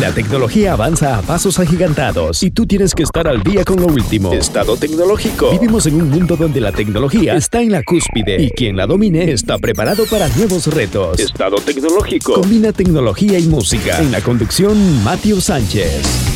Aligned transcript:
La 0.00 0.12
tecnología 0.12 0.74
avanza 0.74 1.16
a 1.16 1.22
pasos 1.22 1.58
agigantados 1.58 2.42
y 2.42 2.50
tú 2.50 2.66
tienes 2.66 2.94
que 2.94 3.02
estar 3.02 3.26
al 3.26 3.42
día 3.42 3.64
con 3.64 3.80
lo 3.80 3.86
último. 3.86 4.32
Estado 4.32 4.76
tecnológico. 4.76 5.50
Vivimos 5.52 5.86
en 5.86 6.02
un 6.02 6.10
mundo 6.10 6.36
donde 6.36 6.60
la 6.60 6.70
tecnología 6.72 7.34
está 7.34 7.62
en 7.62 7.72
la 7.72 7.82
cúspide 7.82 8.42
y 8.42 8.50
quien 8.50 8.76
la 8.76 8.86
domine 8.86 9.32
está 9.32 9.58
preparado 9.58 10.04
para 10.06 10.28
nuevos 10.28 10.66
retos. 10.66 11.18
Estado 11.18 11.56
tecnológico. 11.56 12.34
Combina 12.34 12.72
tecnología 12.72 13.38
y 13.38 13.46
música. 13.46 13.98
En 13.98 14.12
la 14.12 14.20
conducción, 14.20 15.02
Matthew 15.02 15.40
Sánchez. 15.40 16.26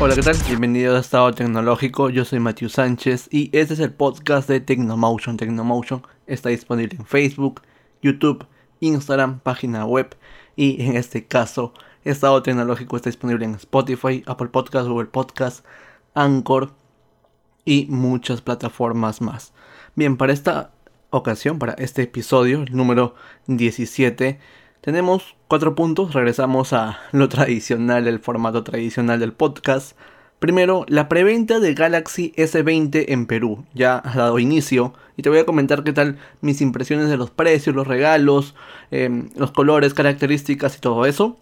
Hola, 0.00 0.14
¿qué 0.14 0.22
tal? 0.22 0.36
Bienvenido 0.48 0.96
a 0.96 1.00
Estado 1.00 1.32
Tecnológico. 1.32 2.08
Yo 2.08 2.24
soy 2.24 2.40
Matthew 2.40 2.70
Sánchez 2.70 3.28
y 3.30 3.50
este 3.52 3.74
es 3.74 3.80
el 3.80 3.92
podcast 3.92 4.48
de 4.48 4.60
Tecnomotion. 4.60 5.36
Tecnomotion 5.36 6.02
está 6.26 6.48
disponible 6.48 6.96
en 6.98 7.04
Facebook, 7.04 7.60
YouTube, 8.02 8.46
Instagram, 8.80 9.40
página 9.40 9.84
web 9.84 10.16
y 10.56 10.82
en 10.82 10.96
este 10.96 11.26
caso 11.26 11.72
Estado 12.04 12.42
Tecnológico 12.42 12.96
está 12.96 13.10
disponible 13.10 13.44
en 13.44 13.54
Spotify, 13.54 14.22
Apple 14.26 14.48
Podcast, 14.48 14.88
Google 14.88 15.06
Podcast, 15.06 15.64
Anchor 16.14 16.72
y 17.64 17.86
muchas 17.88 18.40
plataformas 18.40 19.20
más. 19.20 19.52
Bien, 19.94 20.16
para 20.16 20.32
esta 20.32 20.72
ocasión, 21.10 21.58
para 21.58 21.74
este 21.74 22.02
episodio, 22.02 22.62
el 22.62 22.76
número 22.76 23.14
17, 23.46 24.40
tenemos 24.80 25.36
cuatro 25.46 25.74
puntos. 25.76 26.12
Regresamos 26.12 26.72
a 26.72 26.98
lo 27.12 27.28
tradicional, 27.28 28.08
el 28.08 28.18
formato 28.18 28.64
tradicional 28.64 29.20
del 29.20 29.32
podcast. 29.32 29.96
Primero, 30.42 30.84
la 30.88 31.08
preventa 31.08 31.60
de 31.60 31.72
Galaxy 31.72 32.32
S20 32.36 33.04
en 33.06 33.26
Perú 33.26 33.64
ya 33.74 34.02
ha 34.04 34.16
dado 34.16 34.40
inicio 34.40 34.92
y 35.16 35.22
te 35.22 35.28
voy 35.28 35.38
a 35.38 35.46
comentar 35.46 35.84
qué 35.84 35.92
tal 35.92 36.18
mis 36.40 36.60
impresiones 36.60 37.08
de 37.08 37.16
los 37.16 37.30
precios, 37.30 37.76
los 37.76 37.86
regalos, 37.86 38.56
em, 38.90 39.28
los 39.36 39.52
colores, 39.52 39.94
características 39.94 40.76
y 40.76 40.80
todo 40.80 41.06
eso. 41.06 41.36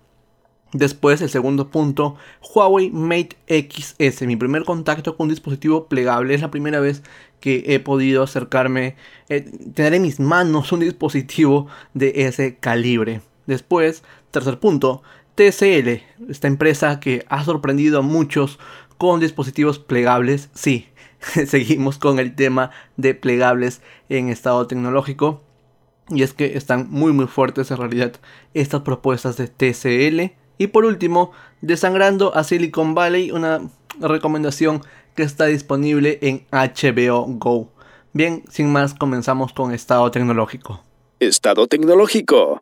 Después, 0.74 1.22
el 1.22 1.30
segundo 1.30 1.70
punto, 1.70 2.16
Huawei 2.42 2.90
Mate 2.90 3.38
XS, 3.48 4.26
mi 4.26 4.36
primer 4.36 4.64
contacto 4.64 5.16
con 5.16 5.24
un 5.24 5.30
dispositivo 5.30 5.86
plegable. 5.86 6.34
Es 6.34 6.42
la 6.42 6.50
primera 6.50 6.78
vez 6.80 7.02
que 7.40 7.64
he 7.68 7.80
podido 7.80 8.22
acercarme, 8.22 8.96
eh, 9.30 9.50
tener 9.72 9.94
en 9.94 10.02
mis 10.02 10.20
manos 10.20 10.72
un 10.72 10.80
dispositivo 10.80 11.68
de 11.94 12.12
ese 12.26 12.58
calibre. 12.58 13.22
Después, 13.46 14.02
tercer 14.30 14.58
punto, 14.58 15.02
TCL, 15.36 16.02
esta 16.28 16.48
empresa 16.48 17.00
que 17.00 17.24
ha 17.30 17.42
sorprendido 17.44 18.00
a 18.00 18.02
muchos 18.02 18.58
con 19.00 19.18
dispositivos 19.18 19.78
plegables. 19.78 20.50
Sí, 20.52 20.86
seguimos 21.46 21.96
con 21.96 22.18
el 22.18 22.34
tema 22.34 22.70
de 22.98 23.14
plegables 23.14 23.80
en 24.10 24.28
estado 24.28 24.66
tecnológico. 24.66 25.40
Y 26.10 26.22
es 26.22 26.34
que 26.34 26.58
están 26.58 26.88
muy 26.90 27.14
muy 27.14 27.26
fuertes 27.26 27.70
en 27.70 27.78
realidad 27.78 28.12
estas 28.52 28.82
propuestas 28.82 29.38
de 29.38 29.48
TCL 29.48 30.36
y 30.58 30.66
por 30.66 30.84
último, 30.84 31.32
Desangrando 31.62 32.36
a 32.36 32.44
Silicon 32.44 32.94
Valley, 32.94 33.30
una 33.30 33.62
recomendación 34.00 34.82
que 35.14 35.22
está 35.22 35.46
disponible 35.46 36.18
en 36.20 36.44
HBO 36.52 37.24
Go. 37.26 37.72
Bien, 38.12 38.44
sin 38.50 38.70
más, 38.70 38.92
comenzamos 38.92 39.54
con 39.54 39.72
Estado 39.72 40.10
Tecnológico. 40.10 40.82
Estado 41.20 41.66
Tecnológico. 41.68 42.60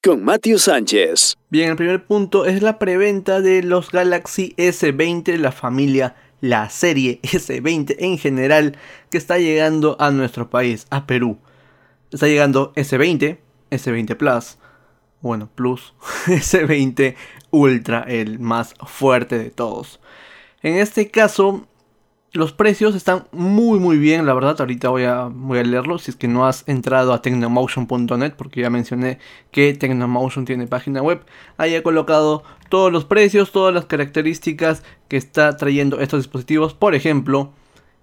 Con 0.00 0.22
Matthew 0.22 0.58
Sánchez. 0.60 1.36
Bien, 1.50 1.70
el 1.70 1.76
primer 1.76 2.06
punto 2.06 2.46
es 2.46 2.62
la 2.62 2.78
preventa 2.78 3.40
de 3.40 3.64
los 3.64 3.90
Galaxy 3.90 4.54
S20, 4.56 5.36
la 5.38 5.50
familia, 5.50 6.14
la 6.40 6.70
serie 6.70 7.18
S20 7.24 7.96
en 7.98 8.16
general, 8.16 8.78
que 9.10 9.18
está 9.18 9.38
llegando 9.38 9.96
a 9.98 10.12
nuestro 10.12 10.50
país, 10.50 10.86
a 10.90 11.04
Perú. 11.04 11.38
Está 12.12 12.28
llegando 12.28 12.72
S20, 12.74 13.38
S20 13.72 14.16
Plus, 14.16 14.58
bueno, 15.20 15.50
Plus, 15.52 15.94
S20 16.26 17.16
Ultra, 17.50 18.04
el 18.06 18.38
más 18.38 18.74
fuerte 18.86 19.36
de 19.36 19.50
todos. 19.50 19.98
En 20.62 20.76
este 20.76 21.10
caso, 21.10 21.66
los 22.32 22.52
precios 22.52 22.94
están 22.94 23.26
muy 23.32 23.78
muy 23.78 23.98
bien, 23.98 24.26
la 24.26 24.34
verdad, 24.34 24.56
ahorita 24.58 24.90
voy 24.90 25.04
a, 25.04 25.24
voy 25.32 25.58
a 25.58 25.62
leerlo, 25.62 25.98
si 25.98 26.10
es 26.10 26.16
que 26.16 26.28
no 26.28 26.46
has 26.46 26.64
entrado 26.66 27.12
a 27.12 27.22
tecnomotion.net, 27.22 28.34
porque 28.36 28.60
ya 28.60 28.70
mencioné 28.70 29.18
que 29.50 29.72
Tecnomotion 29.74 30.44
tiene 30.44 30.66
página 30.66 31.02
web, 31.02 31.24
ahí 31.56 31.74
he 31.74 31.82
colocado 31.82 32.42
todos 32.68 32.92
los 32.92 33.04
precios, 33.04 33.52
todas 33.52 33.74
las 33.74 33.86
características 33.86 34.82
que 35.08 35.16
está 35.16 35.56
trayendo 35.56 36.00
estos 36.00 36.20
dispositivos, 36.20 36.74
por 36.74 36.94
ejemplo, 36.94 37.52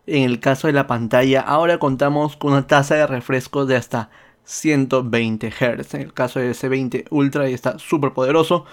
en 0.08 0.24
el 0.24 0.40
caso 0.40 0.68
de 0.68 0.74
la 0.74 0.88
pantalla, 0.88 1.42
ahora 1.42 1.80
contamos 1.80 2.36
con 2.36 2.54
una 2.54 2.68
tasa 2.68 2.96
de 2.96 3.08
refresco 3.08 3.66
de 3.66 3.76
hasta 3.76 4.10
120 4.46 5.52
Hz. 5.52 5.96
En 5.96 6.02
el 6.02 6.14
caso 6.14 6.40
de 6.40 6.52
S20 6.52 7.08
Ultra 7.10 7.50
y 7.50 7.54
está 7.54 7.80
súper 7.80 8.14
poderoso. 8.14 8.66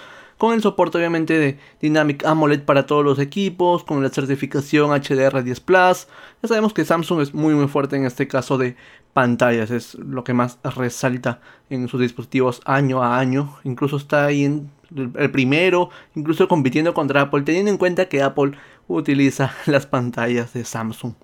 Con 0.43 0.55
el 0.55 0.61
soporte 0.61 0.99
obviamente 0.99 1.39
de 1.39 1.57
Dynamic 1.81 2.27
AMOLED 2.27 2.63
para 2.63 2.85
todos 2.85 3.05
los 3.05 3.21
equipos, 3.21 3.85
con 3.85 4.03
la 4.03 4.09
certificación 4.09 4.91
HDR10 4.91 5.61
Plus. 5.61 6.09
Ya 6.43 6.49
sabemos 6.49 6.75
que 6.75 6.85
Samsung 6.85 7.21
es 7.21 7.33
muy 7.33 7.55
muy 7.55 7.69
fuerte 7.69 7.95
en 7.95 8.07
este 8.07 8.27
caso 8.27 8.59
de 8.59 8.75
pantallas, 9.13 9.71
es 9.71 9.95
lo 9.95 10.25
que 10.25 10.35
más 10.35 10.59
resalta 10.65 11.41
en 11.71 11.87
sus 11.87 12.01
dispositivos 12.01 12.61
año 12.65 13.05
a 13.05 13.21
año. 13.21 13.55
Incluso 13.63 13.97
está 13.97 14.25
ahí 14.25 14.43
en 14.43 14.69
el 15.15 15.31
primero, 15.31 15.91
incluso 16.17 16.49
compitiendo 16.49 16.93
contra 16.93 17.21
Apple, 17.21 17.43
teniendo 17.43 17.71
en 17.71 17.79
cuenta 17.79 18.09
que 18.09 18.21
Apple 18.21 18.59
utiliza 18.89 19.55
las 19.67 19.87
pantallas 19.87 20.55
de 20.55 20.65
Samsung. 20.65 21.15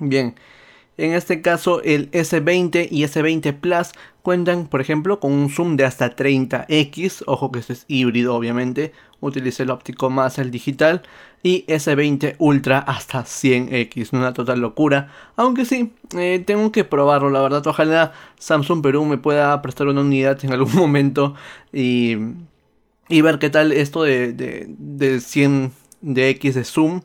Bien, 0.00 0.34
en 0.98 1.14
este 1.14 1.40
caso, 1.40 1.82
el 1.82 2.10
S20 2.10 2.88
y 2.90 3.04
S20 3.04 3.58
Plus 3.58 3.92
cuentan, 4.20 4.66
por 4.66 4.80
ejemplo, 4.80 5.20
con 5.20 5.32
un 5.32 5.48
zoom 5.48 5.76
de 5.76 5.84
hasta 5.84 6.14
30x. 6.14 7.24
Ojo 7.26 7.50
que 7.50 7.60
este 7.60 7.72
es 7.72 7.84
híbrido, 7.88 8.34
obviamente. 8.34 8.92
Utilice 9.20 9.62
el 9.62 9.70
óptico 9.70 10.10
más 10.10 10.38
el 10.38 10.50
digital. 10.50 11.02
Y 11.42 11.64
S20 11.66 12.36
Ultra 12.38 12.78
hasta 12.78 13.24
100x. 13.24 14.12
Una 14.12 14.34
total 14.34 14.60
locura. 14.60 15.10
Aunque 15.36 15.64
sí, 15.64 15.94
eh, 16.16 16.42
tengo 16.46 16.70
que 16.72 16.84
probarlo, 16.84 17.30
la 17.30 17.40
verdad. 17.40 17.66
Ojalá 17.66 18.12
Samsung 18.38 18.82
Perú 18.82 19.04
me 19.06 19.18
pueda 19.18 19.60
prestar 19.62 19.88
una 19.88 20.02
unidad 20.02 20.44
en 20.44 20.52
algún 20.52 20.74
momento. 20.76 21.34
Y, 21.72 22.16
y 23.08 23.20
ver 23.22 23.38
qué 23.38 23.48
tal 23.48 23.72
esto 23.72 24.02
de, 24.02 24.34
de, 24.34 24.66
de 24.68 25.20
100 25.20 25.72
de 26.02 26.28
X 26.30 26.54
de 26.54 26.64
zoom. 26.64 27.00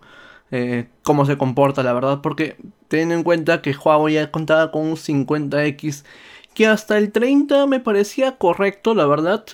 Eh, 0.51 0.87
cómo 1.03 1.25
se 1.25 1.37
comporta, 1.37 1.83
la 1.83 1.93
verdad, 1.93 2.21
porque 2.21 2.57
teniendo 2.87 3.15
en 3.15 3.23
cuenta 3.23 3.61
que 3.61 3.75
Huawei 3.75 4.15
ya 4.15 4.31
contaba 4.31 4.71
con 4.71 4.83
un 4.85 4.95
50X 4.95 6.03
que 6.57 6.65
hasta 6.65 6.97
el 6.97 7.11
30 7.11 7.67
me 7.67 7.79
parecía 7.79 8.39
correcto, 8.39 8.95
la 8.95 9.05
verdad. 9.05 9.45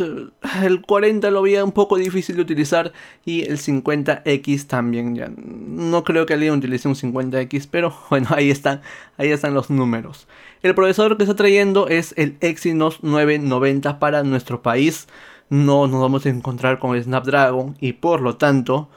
El 0.63 0.81
40 0.83 1.31
lo 1.31 1.41
veía 1.41 1.65
un 1.65 1.73
poco 1.73 1.97
difícil 1.97 2.37
de 2.37 2.43
utilizar 2.43 2.93
y 3.25 3.41
el 3.41 3.57
50X 3.57 4.67
también. 4.67 5.13
Ya 5.13 5.29
no 5.35 6.05
creo 6.05 6.25
que 6.25 6.33
alguien 6.33 6.53
utilice 6.53 6.87
un 6.87 6.95
50X, 6.95 7.67
pero 7.69 7.93
bueno, 8.09 8.29
ahí 8.29 8.49
están, 8.49 8.79
ahí 9.17 9.31
están 9.31 9.53
los 9.53 9.69
números. 9.69 10.29
El 10.61 10.75
procesador 10.75 11.17
que 11.17 11.23
está 11.23 11.35
trayendo 11.35 11.89
es 11.89 12.13
el 12.15 12.37
Exynos 12.39 13.03
990 13.03 13.99
para 13.99 14.23
nuestro 14.23 14.61
país. 14.61 15.09
No 15.49 15.87
nos 15.87 15.99
vamos 15.99 16.25
a 16.25 16.29
encontrar 16.29 16.79
con 16.79 16.95
el 16.95 17.03
Snapdragon 17.03 17.75
y 17.81 17.91
por 17.91 18.21
lo 18.21 18.37
tanto 18.37 18.87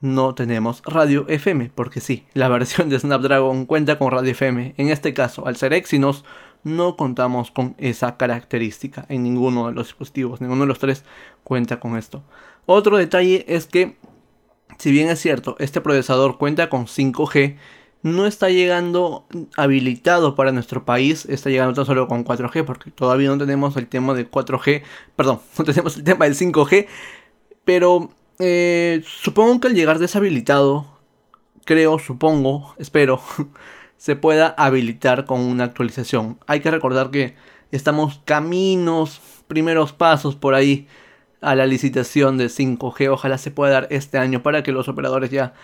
no 0.00 0.34
tenemos 0.34 0.82
radio 0.84 1.26
FM, 1.28 1.70
porque 1.74 2.00
sí, 2.00 2.24
la 2.32 2.48
versión 2.48 2.88
de 2.88 2.98
Snapdragon 2.98 3.66
cuenta 3.66 3.98
con 3.98 4.10
radio 4.10 4.30
FM. 4.32 4.74
En 4.76 4.88
este 4.88 5.12
caso, 5.14 5.46
al 5.46 5.56
ser 5.56 5.72
Exynos, 5.74 6.24
no 6.62 6.96
contamos 6.96 7.50
con 7.50 7.74
esa 7.78 8.16
característica 8.16 9.06
en 9.08 9.22
ninguno 9.22 9.68
de 9.68 9.74
los 9.74 9.88
dispositivos, 9.88 10.40
ninguno 10.40 10.62
de 10.62 10.68
los 10.68 10.78
tres 10.78 11.04
cuenta 11.44 11.80
con 11.80 11.96
esto. 11.96 12.22
Otro 12.66 12.96
detalle 12.96 13.44
es 13.48 13.66
que, 13.66 13.96
si 14.78 14.90
bien 14.90 15.08
es 15.08 15.20
cierto, 15.20 15.56
este 15.58 15.80
procesador 15.80 16.38
cuenta 16.38 16.68
con 16.68 16.86
5G, 16.86 17.56
no 18.02 18.26
está 18.26 18.48
llegando 18.48 19.26
habilitado 19.56 20.34
para 20.34 20.52
nuestro 20.52 20.86
país, 20.86 21.26
está 21.26 21.50
llegando 21.50 21.74
tan 21.74 21.84
solo 21.84 22.08
con 22.08 22.24
4G, 22.24 22.64
porque 22.64 22.90
todavía 22.90 23.28
no 23.28 23.36
tenemos 23.36 23.76
el 23.76 23.86
tema 23.86 24.14
de 24.14 24.30
4G, 24.30 24.82
perdón, 25.16 25.40
no 25.58 25.64
tenemos 25.64 25.96
el 25.96 26.04
tema 26.04 26.24
del 26.24 26.34
5G, 26.34 26.86
pero 27.64 28.10
eh, 28.40 29.02
supongo 29.04 29.60
que 29.60 29.68
al 29.68 29.74
llegar 29.74 29.98
deshabilitado, 29.98 30.86
creo, 31.64 31.98
supongo, 31.98 32.74
espero, 32.78 33.20
se 33.96 34.16
pueda 34.16 34.48
habilitar 34.48 35.26
con 35.26 35.40
una 35.40 35.64
actualización. 35.64 36.38
Hay 36.46 36.60
que 36.60 36.70
recordar 36.70 37.10
que 37.10 37.36
estamos 37.70 38.20
caminos, 38.24 39.20
primeros 39.46 39.92
pasos 39.92 40.36
por 40.36 40.54
ahí 40.54 40.88
a 41.40 41.54
la 41.54 41.66
licitación 41.66 42.38
de 42.38 42.46
5G. 42.46 43.12
Ojalá 43.12 43.38
se 43.38 43.50
pueda 43.50 43.72
dar 43.72 43.88
este 43.90 44.18
año 44.18 44.42
para 44.42 44.62
que 44.62 44.72
los 44.72 44.88
operadores 44.88 45.30
ya 45.30 45.54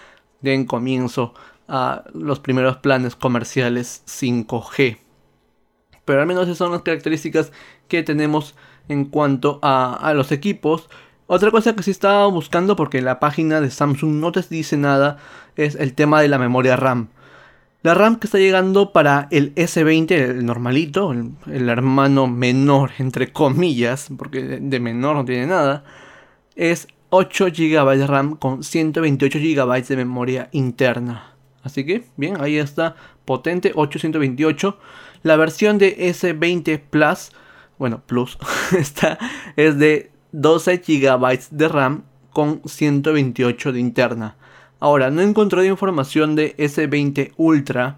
den 0.40 0.66
comienzo 0.66 1.34
a 1.68 2.04
los 2.12 2.40
primeros 2.40 2.76
planes 2.76 3.16
comerciales 3.16 4.02
5G. 4.06 4.98
Pero 6.04 6.20
al 6.20 6.26
menos 6.26 6.44
esas 6.44 6.58
son 6.58 6.72
las 6.72 6.82
características 6.82 7.52
que 7.88 8.02
tenemos 8.02 8.54
en 8.88 9.06
cuanto 9.06 9.58
a, 9.62 9.94
a 9.94 10.14
los 10.14 10.30
equipos. 10.30 10.88
Otra 11.28 11.50
cosa 11.50 11.74
que 11.74 11.82
sí 11.82 11.90
estaba 11.90 12.26
buscando 12.28 12.76
porque 12.76 13.02
la 13.02 13.18
página 13.18 13.60
de 13.60 13.70
Samsung 13.70 14.20
no 14.20 14.30
te 14.30 14.42
dice 14.48 14.76
nada 14.76 15.18
es 15.56 15.74
el 15.74 15.94
tema 15.94 16.20
de 16.20 16.28
la 16.28 16.38
memoria 16.38 16.76
RAM. 16.76 17.08
La 17.82 17.94
RAM 17.94 18.16
que 18.16 18.26
está 18.26 18.38
llegando 18.38 18.92
para 18.92 19.28
el 19.30 19.54
S20, 19.54 20.10
el 20.10 20.46
normalito, 20.46 21.12
el, 21.12 21.68
hermano 21.68 22.26
menor, 22.26 22.90
entre 22.98 23.32
comillas, 23.32 24.08
porque 24.16 24.42
de, 24.42 24.80
menor 24.80 25.16
no 25.16 25.24
tiene 25.24 25.46
nada, 25.46 25.84
es 26.56 26.88
8 27.10 27.46
GB 27.46 27.96
de 27.96 28.06
RAM 28.06 28.36
con 28.36 28.64
128 28.64 29.38
GB 29.38 29.86
de 29.86 29.96
memoria 29.96 30.48
interna. 30.52 31.34
Así 31.62 31.84
que, 31.86 32.04
bien, 32.16 32.40
ahí 32.40 32.56
está, 32.56 32.96
potente, 33.24 33.72
828. 33.74 34.78
La 35.22 35.36
versión 35.36 35.78
de 35.78 35.96
S20 35.96 36.80
Plus, 36.90 37.30
bueno, 37.78 38.02
Plus, 38.04 38.38
está, 38.76 39.18
es 39.56 39.78
de 39.78 40.10
12 40.38 40.82
GB 40.86 41.48
de 41.50 41.68
RAM 41.68 42.02
con 42.30 42.60
128 42.66 43.72
de 43.72 43.80
interna. 43.80 44.36
Ahora, 44.80 45.10
no 45.10 45.22
he 45.22 45.24
encontrado 45.24 45.64
información 45.64 46.36
de 46.36 46.54
S20 46.58 47.32
Ultra, 47.38 47.96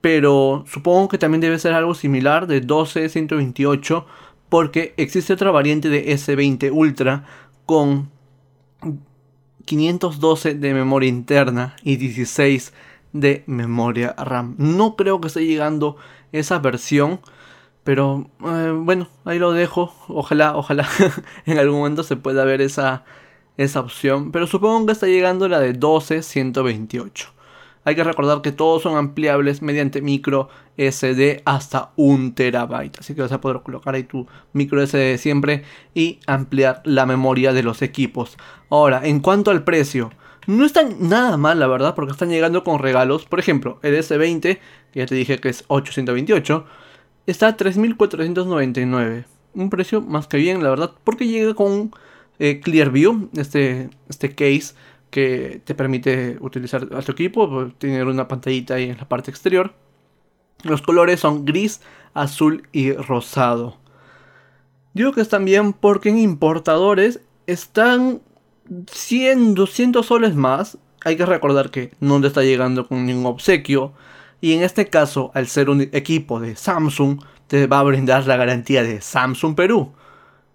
pero 0.00 0.64
supongo 0.68 1.08
que 1.08 1.18
también 1.18 1.40
debe 1.40 1.58
ser 1.58 1.72
algo 1.72 1.94
similar 1.94 2.46
de 2.46 2.60
12 2.60 3.08
128 3.08 4.06
porque 4.48 4.94
existe 4.96 5.32
otra 5.32 5.50
variante 5.50 5.88
de 5.88 6.06
S20 6.06 6.70
Ultra 6.72 7.24
con 7.66 8.10
512 9.64 10.54
de 10.54 10.74
memoria 10.74 11.08
interna 11.08 11.74
y 11.82 11.96
16 11.96 12.72
de 13.12 13.42
memoria 13.46 14.14
RAM. 14.16 14.54
No 14.56 14.94
creo 14.94 15.20
que 15.20 15.26
esté 15.26 15.44
llegando 15.44 15.96
esa 16.30 16.60
versión, 16.60 17.20
pero 17.84 18.30
eh, 18.44 18.72
bueno, 18.74 19.08
ahí 19.24 19.38
lo 19.38 19.52
dejo. 19.52 19.94
Ojalá, 20.08 20.56
ojalá 20.56 20.88
en 21.46 21.58
algún 21.58 21.78
momento 21.78 22.02
se 22.02 22.16
pueda 22.16 22.44
ver 22.44 22.60
esa, 22.60 23.04
esa 23.56 23.80
opción, 23.80 24.32
pero 24.32 24.46
supongo 24.46 24.86
que 24.86 24.92
está 24.92 25.06
llegando 25.06 25.48
la 25.48 25.60
de 25.60 25.72
12 25.72 26.22
128. 26.22 27.28
Hay 27.84 27.96
que 27.96 28.04
recordar 28.04 28.42
que 28.42 28.52
todos 28.52 28.82
son 28.82 28.96
ampliables 28.96 29.60
mediante 29.60 30.02
micro 30.02 30.48
SD 30.76 31.42
hasta 31.44 31.90
un 31.96 32.32
terabyte. 32.34 33.00
Así 33.00 33.14
que 33.14 33.22
vas 33.22 33.32
a 33.32 33.40
poder 33.40 33.62
colocar 33.62 33.94
ahí 33.94 34.04
tu 34.04 34.28
micro 34.52 34.86
SD 34.86 35.18
siempre 35.18 35.64
y 35.92 36.20
ampliar 36.28 36.80
la 36.84 37.06
memoria 37.06 37.52
de 37.52 37.64
los 37.64 37.82
equipos. 37.82 38.36
Ahora, 38.70 39.00
en 39.04 39.18
cuanto 39.18 39.50
al 39.50 39.64
precio, 39.64 40.10
no 40.46 40.64
están 40.64 41.08
nada 41.08 41.36
mal, 41.36 41.58
la 41.58 41.66
verdad, 41.66 41.96
porque 41.96 42.12
están 42.12 42.30
llegando 42.30 42.62
con 42.62 42.78
regalos. 42.78 43.24
Por 43.24 43.40
ejemplo, 43.40 43.80
el 43.82 43.96
S20, 43.96 44.40
que 44.40 44.60
ya 45.00 45.06
te 45.06 45.16
dije 45.16 45.38
que 45.38 45.48
es 45.48 45.64
828, 45.66 46.64
está 47.26 47.48
a 47.48 47.56
3499. 47.56 49.24
Un 49.54 49.70
precio 49.70 50.00
más 50.00 50.26
que 50.26 50.38
bien, 50.38 50.62
la 50.62 50.70
verdad, 50.70 50.92
porque 51.04 51.26
llega 51.26 51.54
con 51.54 51.92
eh, 52.38 52.60
Clearview, 52.60 53.30
este, 53.36 53.90
este 54.08 54.34
case 54.34 54.74
que 55.10 55.60
te 55.64 55.74
permite 55.74 56.38
utilizar 56.40 56.88
a 56.92 57.02
tu 57.02 57.12
equipo, 57.12 57.48
pues, 57.48 57.74
tener 57.78 58.06
una 58.06 58.28
pantallita 58.28 58.74
ahí 58.74 58.90
en 58.90 58.96
la 58.96 59.08
parte 59.08 59.30
exterior. 59.30 59.74
Los 60.62 60.80
colores 60.80 61.20
son 61.20 61.44
gris, 61.44 61.82
azul 62.14 62.66
y 62.72 62.92
rosado. 62.92 63.76
Digo 64.94 65.12
que 65.12 65.20
están 65.20 65.44
bien 65.44 65.72
porque 65.72 66.08
en 66.08 66.18
importadores 66.18 67.20
están 67.46 68.22
100, 68.90 69.54
200 69.54 70.04
soles 70.06 70.34
más. 70.34 70.78
Hay 71.04 71.16
que 71.16 71.26
recordar 71.26 71.70
que 71.70 71.92
no 72.00 72.20
te 72.20 72.28
está 72.28 72.42
llegando 72.42 72.86
con 72.86 73.04
ningún 73.04 73.26
obsequio. 73.26 73.92
Y 74.42 74.54
en 74.54 74.64
este 74.64 74.88
caso, 74.88 75.30
al 75.34 75.46
ser 75.46 75.70
un 75.70 75.82
equipo 75.92 76.40
de 76.40 76.56
Samsung, 76.56 77.22
te 77.46 77.68
va 77.68 77.78
a 77.78 77.84
brindar 77.84 78.26
la 78.26 78.36
garantía 78.36 78.82
de 78.82 79.00
Samsung 79.00 79.54
Perú. 79.54 79.92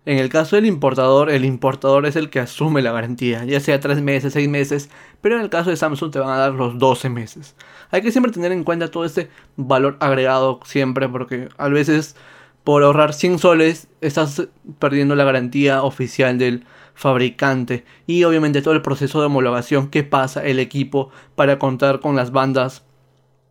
En 0.06 0.18
el 0.18 0.28
caso 0.28 0.58
del 0.58 0.66
importador, 0.66 1.30
el 1.30 1.46
importador 1.46 2.06
es 2.06 2.18
el 2.18 2.30
que 2.30 2.42
asume 2.42 2.82
la 2.82 2.92
garantía, 2.92 3.46
ya 3.46 3.62
sea 3.62 3.80
3 3.80 4.02
meses, 4.02 4.34
6 4.34 4.50
meses, 4.50 4.90
pero 5.22 5.36
en 5.36 5.42
el 5.42 5.50
caso 5.50 5.70
de 5.70 5.78
Samsung 5.78 6.12
te 6.12 6.20
van 6.20 6.32
a 6.32 6.38
dar 6.38 6.52
los 6.52 6.78
12 6.78 7.10
meses. 7.10 7.56
Hay 7.90 8.02
que 8.02 8.12
siempre 8.12 8.34
tener 8.34 8.52
en 8.52 8.66
cuenta 8.66 8.92
todo 8.92 9.06
este 9.06 9.30
valor 9.56 9.96
agregado 10.02 10.60
siempre, 10.66 11.08
porque 11.08 11.48
a 11.58 11.70
veces 11.70 12.18
por 12.66 12.84
ahorrar 12.84 13.14
100 13.14 13.40
soles 13.40 13.88
estás 14.02 14.50
perdiendo 14.80 15.16
la 15.16 15.24
garantía 15.24 15.82
oficial 15.84 16.38
del 16.38 16.66
fabricante 16.94 17.86
y 18.06 18.26
obviamente 18.26 18.62
todo 18.62 18.74
el 18.74 18.82
proceso 18.82 19.22
de 19.22 19.28
homologación 19.28 19.88
que 19.88 20.04
pasa 20.04 20.44
el 20.44 20.60
equipo 20.60 21.10
para 21.36 21.58
contar 21.58 22.02
con 22.02 22.18
las 22.18 22.32
bandas 22.32 22.84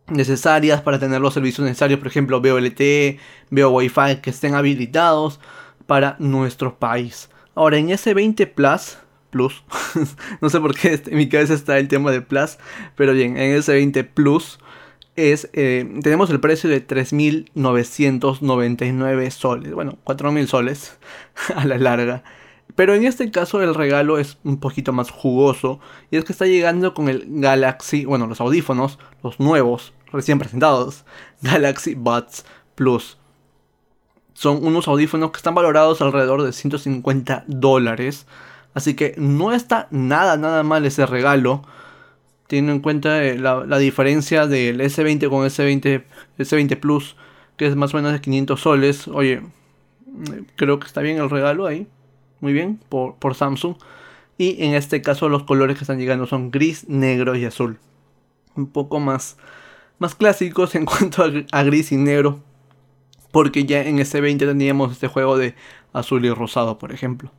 necesarias 0.07 0.81
para 0.81 0.99
tener 0.99 1.21
los 1.21 1.33
servicios 1.33 1.65
necesarios, 1.65 1.99
por 1.99 2.07
ejemplo, 2.07 2.41
veo 2.41 2.59
LTE, 2.59 3.19
veo 3.49 3.69
Wi-Fi 3.71 4.17
que 4.21 4.29
estén 4.29 4.55
habilitados 4.55 5.39
para 5.85 6.15
nuestro 6.19 6.77
país. 6.77 7.29
Ahora, 7.55 7.77
en 7.77 7.89
ese 7.89 8.13
20 8.13 8.47
Plus, 8.47 8.97
Plus, 9.29 9.63
no 10.41 10.49
sé 10.49 10.59
por 10.59 10.75
qué 10.75 11.01
en 11.05 11.17
mi 11.17 11.27
cabeza 11.27 11.53
está 11.53 11.77
el 11.79 11.87
tema 11.87 12.11
de 12.11 12.21
Plus, 12.21 12.57
pero 12.95 13.13
bien, 13.13 13.37
en 13.37 13.55
ese 13.55 13.73
20 13.73 14.03
Plus 14.03 14.59
es, 15.15 15.49
eh, 15.53 15.89
tenemos 16.03 16.29
el 16.29 16.39
precio 16.39 16.69
de 16.69 16.85
3.999 16.85 19.31
soles, 19.31 19.73
bueno, 19.73 19.97
4.000 20.05 20.47
soles 20.47 20.99
a 21.55 21.65
la 21.65 21.77
larga. 21.77 22.23
Pero 22.75 22.93
en 22.93 23.05
este 23.05 23.31
caso 23.31 23.63
el 23.63 23.73
regalo 23.73 24.19
es 24.19 24.37
un 24.43 24.59
poquito 24.59 24.93
más 24.93 25.09
jugoso 25.09 25.79
y 26.11 26.17
es 26.17 26.25
que 26.25 26.31
está 26.31 26.45
llegando 26.45 26.93
con 26.93 27.09
el 27.09 27.25
Galaxy, 27.27 28.05
bueno, 28.05 28.27
los 28.27 28.39
audífonos, 28.39 28.99
los 29.23 29.39
nuevos, 29.39 29.93
recién 30.11 30.39
presentados, 30.39 31.05
Galaxy 31.41 31.95
Buds 31.95 32.45
Plus 32.75 33.17
son 34.37 34.63
unos 34.63 34.87
audífonos 34.87 35.31
que 35.31 35.37
están 35.37 35.55
valorados 35.55 35.99
alrededor 35.99 36.43
de 36.43 36.53
150 36.53 37.45
dólares. 37.47 38.27
Así 38.75 38.93
que 38.93 39.15
no 39.17 39.51
está 39.51 39.87
nada, 39.89 40.37
nada 40.37 40.61
mal 40.61 40.85
ese 40.85 41.07
regalo. 41.07 41.63
Teniendo 42.45 42.73
en 42.73 42.81
cuenta 42.81 43.23
eh, 43.23 43.39
la, 43.39 43.77
diferencia 43.79 44.45
del 44.45 44.79
S20 44.79 45.27
con 45.29 45.43
S20, 45.43 46.03
S20 46.37 46.79
Plus, 46.79 47.15
que 47.57 47.65
es 47.65 47.75
más 47.75 47.95
o 47.95 47.97
menos 47.97 48.13
de 48.13 48.21
500 48.21 48.61
soles. 48.61 49.07
Oye, 49.07 49.41
creo 50.55 50.79
que 50.79 50.85
está 50.85 51.01
bien 51.01 51.17
el 51.17 51.31
regalo 51.31 51.65
ahí. 51.65 51.87
Muy 52.39 52.53
bien, 52.53 52.79
por, 52.89 53.15
por 53.15 53.33
Samsung. 53.33 53.75
Y 54.37 54.63
en 54.63 54.75
este 54.75 55.01
caso 55.01 55.29
los 55.29 55.45
colores 55.45 55.77
que 55.77 55.83
están 55.83 55.97
llegando 55.97 56.27
son 56.27 56.51
gris, 56.51 56.87
negro 56.87 57.35
y 57.35 57.45
azul. 57.45 57.79
Un 58.55 58.67
poco 58.67 58.99
más, 58.99 59.37
más 59.99 60.15
clásicos 60.15 60.75
en 60.75 60.85
cuanto 60.87 61.23
a 61.51 61.63
gris 61.63 61.91
y 61.91 61.97
negro 61.97 62.41
porque 63.31 63.65
ya 63.65 63.83
en 63.83 63.99
ese 63.99 64.21
20 64.21 64.45
teníamos 64.45 64.91
este 64.91 65.07
juego 65.07 65.37
de 65.37 65.55
azul 65.93 66.25
y 66.25 66.31
rosado, 66.31 66.77
por 66.77 66.91
ejemplo. 66.91 67.31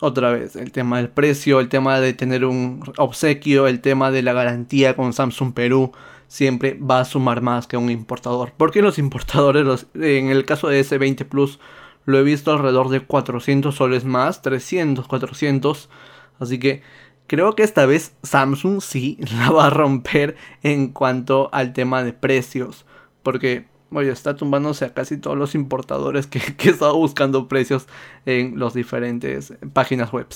Otra 0.00 0.30
vez, 0.30 0.56
el 0.56 0.72
tema 0.72 0.98
del 0.98 1.08
precio, 1.08 1.60
el 1.60 1.68
tema 1.68 2.00
de 2.00 2.12
tener 2.12 2.44
un 2.44 2.82
obsequio, 2.98 3.66
el 3.66 3.80
tema 3.80 4.10
de 4.10 4.22
la 4.22 4.32
garantía 4.32 4.96
con 4.96 5.12
Samsung 5.12 5.54
Perú, 5.54 5.92
siempre 6.28 6.74
va 6.74 7.00
a 7.00 7.04
sumar 7.04 7.40
más 7.40 7.66
que 7.66 7.76
un 7.76 7.90
importador. 7.90 8.52
Porque 8.56 8.82
los 8.82 8.98
importadores, 8.98 9.86
en 9.94 10.28
el 10.28 10.44
caso 10.44 10.68
de 10.68 10.80
S20 10.80 11.24
Plus, 11.24 11.60
lo 12.04 12.18
he 12.18 12.22
visto 12.22 12.52
alrededor 12.52 12.90
de 12.90 13.00
400 13.00 13.74
soles 13.74 14.04
más, 14.04 14.42
300, 14.42 15.06
400. 15.06 15.88
Así 16.40 16.58
que 16.58 16.82
creo 17.34 17.54
que 17.54 17.62
esta 17.62 17.86
vez 17.86 18.14
Samsung 18.22 18.80
sí 18.80 19.18
la 19.38 19.50
va 19.50 19.66
a 19.66 19.70
romper 19.70 20.36
en 20.62 20.88
cuanto 20.88 21.48
al 21.52 21.72
tema 21.72 22.02
de 22.02 22.12
precios. 22.12 22.84
Porque 23.22 23.66
Oye, 23.94 24.10
está 24.10 24.34
tumbándose 24.34 24.84
a 24.84 24.92
casi 24.92 25.16
todos 25.18 25.38
los 25.38 25.54
importadores 25.54 26.26
que, 26.26 26.40
que 26.56 26.70
estado 26.70 26.96
buscando 26.96 27.46
precios 27.46 27.86
en 28.26 28.58
las 28.58 28.74
diferentes 28.74 29.54
páginas 29.72 30.12
web. 30.12 30.26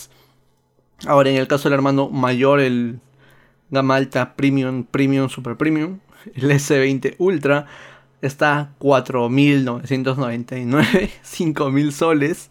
Ahora, 1.06 1.30
en 1.30 1.36
el 1.36 1.48
caso 1.48 1.68
del 1.68 1.74
hermano 1.74 2.08
mayor, 2.08 2.60
el 2.60 3.00
gama 3.70 3.96
alta 3.96 4.36
Premium, 4.36 4.84
Premium, 4.84 5.28
Super 5.28 5.56
Premium, 5.56 5.98
el 6.34 6.52
S20 6.52 7.16
Ultra, 7.18 7.66
está 8.22 8.58
a 8.58 8.78
4.999, 8.78 11.10
5.000 11.24 11.90
soles, 11.90 12.50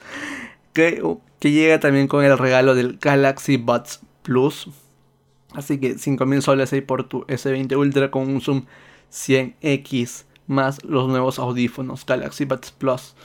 que, 0.74 1.01
que 1.39 1.51
llega 1.51 1.80
también 1.80 2.10
con 2.10 2.25
el 2.25 2.38
regalo 2.38 2.75
del 2.75 2.98
Galaxy 2.98 3.56
Buds 3.56 4.01
Plus. 4.27 4.67
Así 5.53 5.79
que 5.79 5.96
5.000 5.96 6.41
soles 6.41 6.74
ahí 6.74 6.81
por 6.81 7.05
tu 7.05 7.22
S20 7.27 7.77
Ultra 7.77 8.12
con 8.12 8.24
un 8.24 8.41
zoom 8.41 8.65
100x 9.10 10.25
más 10.48 10.84
los 10.84 11.07
nuevos 11.07 11.39
audífonos 11.39 12.05
Galaxy 12.05 12.43
Buds 12.43 12.72
Plus. 12.72 13.15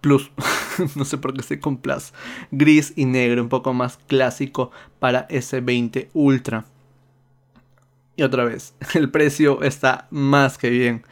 Plus, 0.00 0.30
no 0.94 1.04
sé 1.04 1.18
por 1.18 1.34
qué 1.34 1.40
estoy 1.40 1.58
con 1.58 1.78
Plus, 1.78 2.12
gris 2.52 2.92
y 2.94 3.04
negro, 3.04 3.42
un 3.42 3.48
poco 3.48 3.74
más 3.74 3.98
clásico 4.06 4.70
para 5.00 5.26
S20 5.26 6.10
Ultra. 6.14 6.66
Y 8.14 8.22
otra 8.22 8.44
vez, 8.44 8.74
el 8.94 9.10
precio 9.10 9.60
está 9.62 10.06
más 10.12 10.56
que 10.56 10.70
bien. 10.70 11.02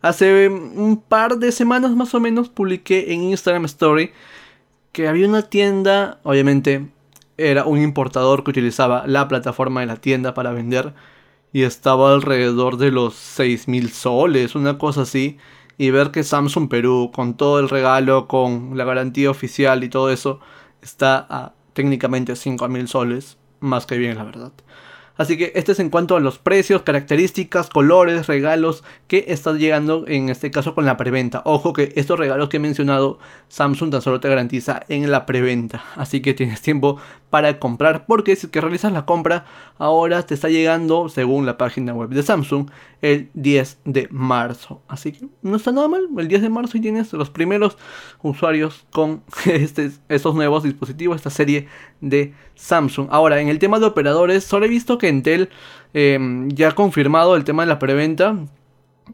Hace 0.00 0.48
un 0.48 1.02
par 1.06 1.36
de 1.36 1.52
semanas 1.52 1.90
más 1.90 2.14
o 2.14 2.20
menos 2.20 2.48
publiqué 2.48 3.12
en 3.12 3.24
Instagram 3.24 3.66
Story 3.66 4.12
que 4.92 5.06
había 5.06 5.28
una 5.28 5.42
tienda, 5.42 6.18
obviamente 6.22 6.88
era 7.38 7.64
un 7.64 7.80
importador 7.80 8.44
que 8.44 8.50
utilizaba 8.50 9.06
la 9.06 9.28
plataforma 9.28 9.80
de 9.80 9.86
la 9.86 9.96
tienda 9.96 10.34
para 10.34 10.52
vender 10.52 10.94
y 11.52 11.62
estaba 11.62 12.12
alrededor 12.12 12.76
de 12.76 12.90
los 12.90 13.14
6.000 13.14 13.88
soles, 13.90 14.54
una 14.54 14.78
cosa 14.78 15.02
así. 15.02 15.38
Y 15.78 15.90
ver 15.90 16.10
que 16.10 16.24
Samsung 16.24 16.68
Perú, 16.68 17.10
con 17.14 17.36
todo 17.36 17.60
el 17.60 17.68
regalo, 17.68 18.28
con 18.28 18.76
la 18.76 18.84
garantía 18.84 19.30
oficial 19.30 19.84
y 19.84 19.88
todo 19.88 20.10
eso, 20.10 20.40
está 20.82 21.26
a 21.28 21.54
técnicamente 21.74 22.32
5.000 22.32 22.86
soles, 22.86 23.38
más 23.60 23.86
que 23.86 23.98
bien, 23.98 24.16
la 24.16 24.24
verdad. 24.24 24.52
Así 25.16 25.38
que 25.38 25.52
este 25.54 25.72
es 25.72 25.80
en 25.80 25.90
cuanto 25.90 26.16
a 26.16 26.20
los 26.20 26.38
precios, 26.38 26.82
características, 26.82 27.70
colores, 27.70 28.26
regalos 28.26 28.84
que 29.08 29.24
están 29.28 29.58
llegando 29.58 30.04
en 30.06 30.28
este 30.28 30.50
caso 30.50 30.74
con 30.74 30.84
la 30.84 30.96
preventa. 30.96 31.42
Ojo 31.44 31.72
que 31.72 31.92
estos 31.96 32.18
regalos 32.18 32.48
que 32.48 32.58
he 32.58 32.60
mencionado 32.60 33.18
Samsung 33.48 33.90
tan 33.90 34.02
solo 34.02 34.20
te 34.20 34.28
garantiza 34.28 34.82
en 34.88 35.10
la 35.10 35.24
preventa. 35.24 35.84
Así 35.96 36.20
que 36.20 36.34
tienes 36.34 36.60
tiempo 36.60 36.98
para 37.30 37.58
comprar 37.58 38.06
porque 38.06 38.36
si 38.36 38.48
que 38.48 38.60
realizas 38.60 38.92
la 38.92 39.04
compra 39.04 39.44
ahora 39.78 40.22
te 40.24 40.34
está 40.34 40.48
llegando 40.48 41.08
según 41.08 41.46
la 41.46 41.58
página 41.58 41.92
web 41.92 42.10
de 42.10 42.22
Samsung 42.22 42.70
el 43.02 43.30
10 43.34 43.80
de 43.84 44.08
marzo. 44.10 44.82
Así 44.88 45.12
que 45.12 45.26
no 45.42 45.56
está 45.56 45.72
nada 45.72 45.88
mal. 45.88 46.08
El 46.16 46.28
10 46.28 46.42
de 46.42 46.48
marzo 46.48 46.78
y 46.78 46.80
tienes 46.80 47.12
los 47.12 47.30
primeros 47.30 47.76
usuarios 48.22 48.86
con 48.92 49.22
este, 49.46 49.90
estos 50.08 50.34
nuevos 50.34 50.62
dispositivos, 50.62 51.16
esta 51.16 51.30
serie 51.30 51.68
de 52.00 52.34
Samsung. 52.54 53.08
Ahora, 53.10 53.40
en 53.40 53.48
el 53.48 53.58
tema 53.58 53.78
de 53.78 53.86
operadores, 53.86 54.44
solo 54.44 54.66
he 54.66 54.68
visto 54.68 54.98
que 54.98 55.08
Intel 55.08 55.50
em, 55.94 56.48
ya 56.50 56.68
ha 56.68 56.74
confirmado 56.74 57.36
el 57.36 57.44
tema 57.44 57.62
de 57.62 57.68
la 57.68 57.78
preventa. 57.78 58.36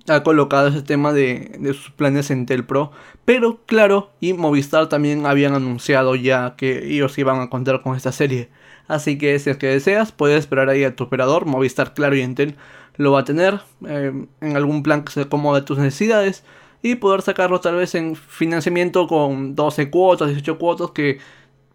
Ha 0.09 0.23
colocado 0.23 0.69
ese 0.69 0.81
tema 0.81 1.13
de, 1.13 1.59
sus 1.75 1.91
planes 1.91 2.31
Intel 2.31 2.65
Pro. 2.65 2.93
Pero 3.25 3.61
claro, 3.67 4.11
y 4.21 4.33
Movistar 4.33 4.89
también 4.89 5.27
habían 5.27 5.55
anunciado 5.55 6.15
ya 6.15 6.57
que 6.57 6.87
ellos 6.87 7.19
iban 7.19 7.41
a 7.41 7.51
contar 7.51 7.83
con 7.83 7.95
esta 7.97 8.11
serie. 8.11 8.49
Así 8.89 9.19
que 9.19 9.39
si 9.39 9.51
es 9.51 9.57
que 9.57 9.69
deseas, 9.69 10.13
puedes 10.13 10.39
esperar 10.41 10.69
ahí 10.69 10.85
a 10.85 10.97
tu 10.97 11.05
operador, 11.05 11.47
Movistar, 11.47 11.95
Claro 11.95 12.17
y 12.17 12.23
Intel 12.23 12.57
lo 12.97 13.13
va 13.13 13.21
a 13.21 13.25
tener 13.25 13.61
em, 13.87 14.27
en 14.41 14.57
algún 14.57 14.83
plan 14.83 15.03
que 15.03 15.13
se 15.13 15.23
acomode 15.23 15.61
a 15.61 15.65
tus 15.65 15.79
necesidades 15.79 16.45
y 16.83 16.97
poder 16.97 17.23
sacarlo 17.23 17.61
tal 17.61 17.77
vez 17.77 17.95
en 17.95 18.17
financiamiento 18.17 19.07
con 19.07 19.55
12 19.55 19.91
cuotas, 19.91 20.29
18 20.29 20.59
cuotas 20.59 20.91
que 20.91 21.19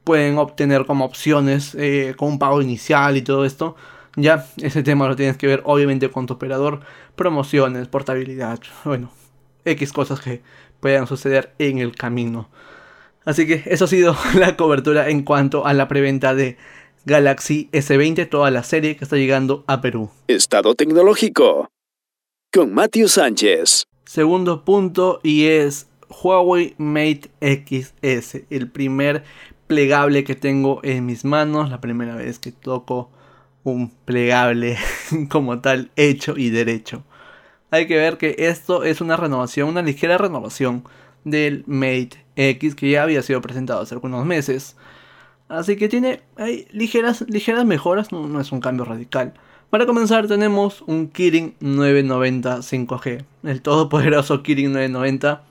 pueden 0.04 0.38
obtener 0.38 0.86
como 0.86 1.06
opciones 1.06 1.76
eh, 1.76 2.14
con 2.18 2.30
un 2.30 2.40
pago 2.40 2.62
inicial 2.62 3.18
y 3.18 3.22
todo 3.22 3.46
esto. 3.46 3.76
Ya 4.16 4.46
ese 4.58 4.84
tema 4.84 5.08
lo 5.08 5.16
tienes 5.16 5.38
que 5.38 5.48
ver 5.48 5.62
obviamente 5.66 6.10
con 6.10 6.26
tu 6.26 6.34
operador, 6.34 6.82
promociones, 7.16 7.88
portabilidad, 7.88 8.60
bueno, 8.84 9.12
X 9.66 9.94
cosas 9.94 10.20
que 10.20 10.42
puedan 10.80 11.08
suceder 11.08 11.54
en 11.60 11.80
el 11.80 11.96
camino. 11.96 12.50
Así 13.26 13.46
que 13.46 13.64
eso 13.66 13.86
ha 13.86 13.88
sido 13.88 14.16
la 14.36 14.56
cobertura 14.56 15.10
en 15.10 15.24
cuanto 15.24 15.66
a 15.66 15.74
la 15.74 15.88
preventa 15.88 16.34
de 16.34 16.58
Galaxy 17.08 17.70
S20, 17.72 18.28
toda 18.28 18.52
la 18.52 18.64
serie 18.64 18.98
que 18.98 19.06
está 19.06 19.16
llegando 19.16 19.64
a 19.68 19.80
Perú. 19.80 20.10
Estado 20.28 20.76
tecnológico. 20.76 21.70
Con 22.52 22.74
Matthew 22.74 23.08
Sánchez. 23.08 23.86
Segundo 24.04 24.66
punto 24.66 25.22
y 25.24 25.46
es 25.46 25.88
Huawei 26.10 26.76
Mate 26.78 27.30
XS, 27.40 28.42
el 28.50 28.70
primer 28.70 29.24
plegable 29.68 30.26
que 30.26 30.36
tengo 30.36 30.82
en 30.84 31.06
mis 31.06 31.24
manos, 31.24 31.70
la 31.70 31.80
primera 31.80 32.18
vez 32.18 32.40
que 32.40 32.52
toco 32.52 33.10
un 33.64 33.90
plegable 33.90 34.78
como 35.30 35.62
tal 35.62 35.92
hecho 35.96 36.34
y 36.36 36.50
derecho. 36.50 37.06
Hay 37.72 37.88
que 37.88 37.96
ver 37.96 38.18
que 38.18 38.36
esto 38.38 38.84
es 38.84 39.00
una 39.00 39.16
renovación, 39.16 39.70
una 39.70 39.82
ligera 39.82 40.18
renovación 40.18 40.84
del 41.24 41.64
Mate 41.68 42.26
X 42.36 42.76
que 42.76 42.90
ya 42.90 43.04
había 43.04 43.22
sido 43.22 43.40
presentado 43.40 43.80
hace 43.80 43.96
algunos 43.96 44.26
meses. 44.26 44.76
Así 45.50 45.78
que 45.78 45.88
tiene 45.88 46.22
ligeras, 46.72 47.26
mejoras, 47.66 48.12
no, 48.12 48.42
es 48.42 48.52
un 48.52 48.60
cambio 48.60 48.86
radical. 48.86 49.34
Para 49.70 49.86
comenzar 49.86 50.28
tenemos 50.28 50.82
un 50.88 51.08
Kirin 51.08 51.56
990 51.60 52.58
5G, 52.60 53.26
el 53.44 53.62
todopoderoso 53.62 54.44
Kirin 54.44 54.74
990 54.74 55.44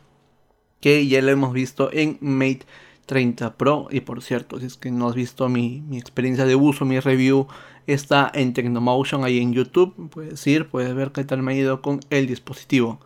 que 0.80 1.06
ya 1.06 1.22
lo 1.22 1.30
hemos 1.30 1.52
visto 1.52 1.90
en 1.92 2.18
Mate 2.20 2.60
30 3.06 3.56
Pro. 3.56 3.88
Y 3.90 4.00
por 4.00 4.22
cierto, 4.22 4.60
si 4.60 4.66
es 4.66 4.76
que 4.76 4.90
no 4.90 5.08
has 5.08 5.14
visto 5.14 5.48
mi, 5.48 5.82
mi, 5.88 5.98
experiencia 5.98 6.44
de 6.44 6.54
uso, 6.54 6.84
mi 6.84 7.00
review 7.00 7.46
está 7.86 8.30
en 8.34 8.52
Tecnomotion 8.52 9.24
ahí 9.24 9.38
en 9.38 9.52
YouTube. 9.52 9.94
Puedes 10.10 10.46
ir, 10.46 10.68
puedes 10.68 10.94
ver 10.94 11.12
qué 11.12 11.24
tal 11.24 11.42
me 11.42 11.52
ha 11.52 11.56
ido 11.56 11.80
con 11.82 12.00
el 12.10 12.26
dispositivo. 12.26 13.00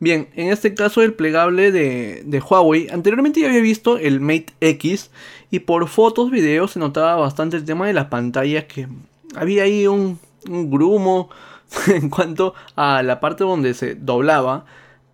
Bien, 0.00 0.28
en 0.34 0.48
este 0.50 0.74
caso 0.74 1.02
el 1.02 1.14
plegable 1.14 1.70
de, 1.72 2.42
Huawei, 2.46 2.88
anteriormente 2.90 3.40
ya 3.40 3.46
había 3.46 3.62
visto 3.62 3.96
el 3.96 4.20
Mate 4.20 4.48
X 4.60 5.10
y 5.54 5.60
por 5.60 5.86
fotos, 5.86 6.32
videos 6.32 6.72
se 6.72 6.80
notaba 6.80 7.14
bastante 7.14 7.56
el 7.56 7.64
tema 7.64 7.86
de 7.86 7.92
la 7.92 8.10
pantalla 8.10 8.66
que 8.66 8.88
había 9.36 9.62
ahí 9.62 9.86
un, 9.86 10.18
grumo 10.46 11.30
en 11.86 12.10
cuanto 12.10 12.54
a 12.74 13.04
la 13.04 13.20
parte 13.20 13.44
donde 13.44 13.72
se 13.74 13.94
doblaba, 13.94 14.64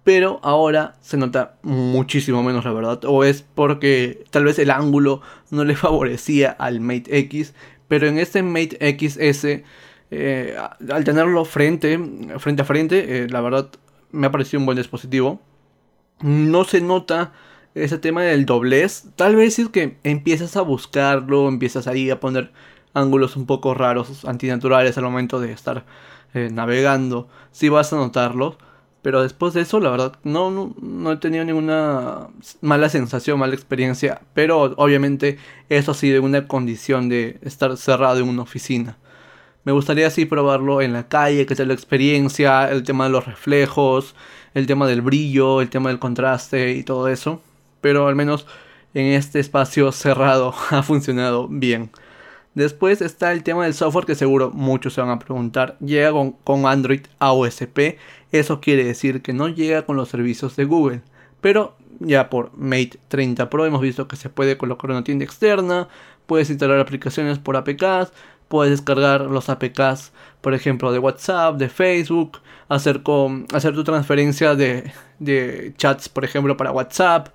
pero 0.03 0.41
ahora 0.43 0.95
se 1.03 1.19
nota 1.19 1.57
muchísimo 1.63 2.43
menos 2.43 2.65
la 2.65 2.73
verdad, 2.73 3.05
o 3.05 3.23
es 3.23 3.43
porque 3.43 4.25
tal 4.31 4.45
vez 4.45 4.59
el 4.59 4.71
ángulo 4.71 5.21
no 5.51 5.65
le 5.65 5.77
favorecía 5.85 6.53
al 6.53 6.81
Mate 6.81 7.19
X, 7.19 7.53
pero 7.87 8.07
en 8.07 8.19
este 8.19 8.43
Mate 8.43 8.79
XS... 8.99 9.63
Eh, 10.13 10.57
al 10.91 11.05
tenerlo 11.05 11.45
frente, 11.45 11.97
frente 12.39 12.63
a 12.63 12.65
frente, 12.65 13.25
eh, 13.25 13.29
la 13.29 13.41
verdad 13.43 13.69
me 14.11 14.27
ha 14.27 14.33
parecido 14.33 14.59
un 14.59 14.67
buen 14.67 14.77
dispositivo. 14.77 15.41
No 16.21 16.65
se 16.65 16.81
nota 16.81 17.33
ese 17.75 17.99
tema 17.99 18.23
del 18.23 18.47
doblez. 18.47 19.05
Tal 19.17 19.37
vez 19.37 19.59
es 19.59 19.69
que 19.69 19.97
empiezas 20.05 20.57
a 20.57 20.63
buscarlo, 20.63 21.49
empiezas 21.49 21.87
ahí 21.87 22.11
a 22.11 22.21
poner 22.21 22.53
ángulos 22.95 23.37
un 23.37 23.47
poco 23.47 23.75
raros, 23.75 24.25
antinaturales 24.25 24.99
al 24.99 25.05
momento 25.05 25.41
de 25.41 25.53
estar 25.53 25.85
eh, 26.35 26.51
navegando. 26.53 27.29
Si 27.53 27.69
vas 27.69 27.93
a 27.93 27.97
notarlo. 27.97 28.59
Pero 29.03 29.23
después 29.23 29.55
de 29.55 29.63
eso, 29.63 29.81
la 29.81 29.89
verdad, 29.91 30.19
no, 30.25 30.51
no, 30.51 30.75
no, 30.79 31.13
he 31.13 31.17
tenido 31.17 31.43
ninguna 31.43 32.29
mala 32.61 32.91
sensación, 32.91 33.39
mala 33.39 33.55
experiencia. 33.55 34.21
Pero 34.35 34.75
obviamente 34.77 35.39
eso 35.71 35.95
sí 35.95 36.11
de 36.11 36.19
una 36.21 36.47
condición 36.47 37.09
de 37.09 37.39
estar 37.41 37.75
cerrado 37.79 38.19
en 38.21 38.29
una 38.29 38.43
oficina. 38.43 38.99
Me 39.65 39.73
gustaría 39.73 40.07
así 40.07 40.27
probarlo 40.27 40.83
en 40.83 40.93
la 40.93 41.09
calle, 41.09 41.47
que 41.47 41.57
sea 41.57 41.67
la 41.67 41.75
experiencia, 41.75 42.71
el 42.71 42.83
tema 42.83 43.05
de 43.05 43.11
los 43.11 43.27
reflejos, 43.27 44.15
el 44.55 44.67
tema 44.67 44.87
del 44.87 45.01
brillo, 45.03 45.63
el 45.63 45.71
tema 45.71 45.89
del 45.91 45.99
contraste 45.99 46.73
y 46.73 46.83
todo 46.83 47.09
eso. 47.09 47.41
Pero 47.81 48.09
al 48.09 48.17
menos 48.17 48.47
en 48.95 49.07
este 49.07 49.41
espacio 49.41 49.93
cerrado 49.93 50.55
ha 50.71 50.83
funcionado 50.83 51.49
bien. 51.49 51.91
Después 52.55 53.01
está 53.01 53.33
el 53.33 53.45
tema 53.45 53.65
del 53.65 53.75
software 53.75 54.07
que 54.07 54.15
seguro 54.17 54.51
muchos 54.51 54.95
se 54.95 55.01
van 55.01 55.11
a 55.11 55.19
preguntar. 55.19 55.77
Llega 55.79 56.13
con, 56.45 56.67
Android 56.67 57.03
AOSP. 57.21 57.99
Eso 58.33 58.61
quiere 58.61 58.85
decir 58.85 59.23
que 59.23 59.33
no 59.33 59.49
llega 59.49 59.83
con 59.83 59.97
los 59.97 60.09
servicios 60.09 60.57
de 60.57 60.65
Google. 60.65 61.03
Pero 61.41 61.77
ya 62.01 62.29
por 62.29 62.57
Mate 62.57 62.99
30 63.09 63.51
Pro 63.51 63.67
hemos 63.67 63.81
visto 63.81 64.09
que 64.09 64.17
se 64.17 64.31
puede 64.31 64.59
colocar 64.59 64.91
una 64.91 65.05
tienda 65.05 65.25
externa. 65.25 65.89
Puedes 66.27 66.51
instalar 66.51 66.81
aplicaciones 66.81 67.39
por 67.39 67.57
APKs 67.57 68.13
puedes 68.51 68.73
descargar 68.73 69.21
los 69.23 69.49
APKs, 69.49 70.13
por 70.41 70.55
ejemplo, 70.55 70.91
de 70.91 70.99
WhatsApp, 70.99 71.57
de 71.57 71.69
Facebook, 71.69 72.39
hacer, 72.69 73.05
con, 73.05 73.47
hacer 73.55 73.75
tu 73.75 73.85
transferencia 73.85 74.57
de, 74.57 74.93
de 75.21 75.73
chats, 75.77 76.09
por 76.09 76.25
ejemplo, 76.25 76.57
para 76.57 76.73
WhatsApp, 76.73 77.29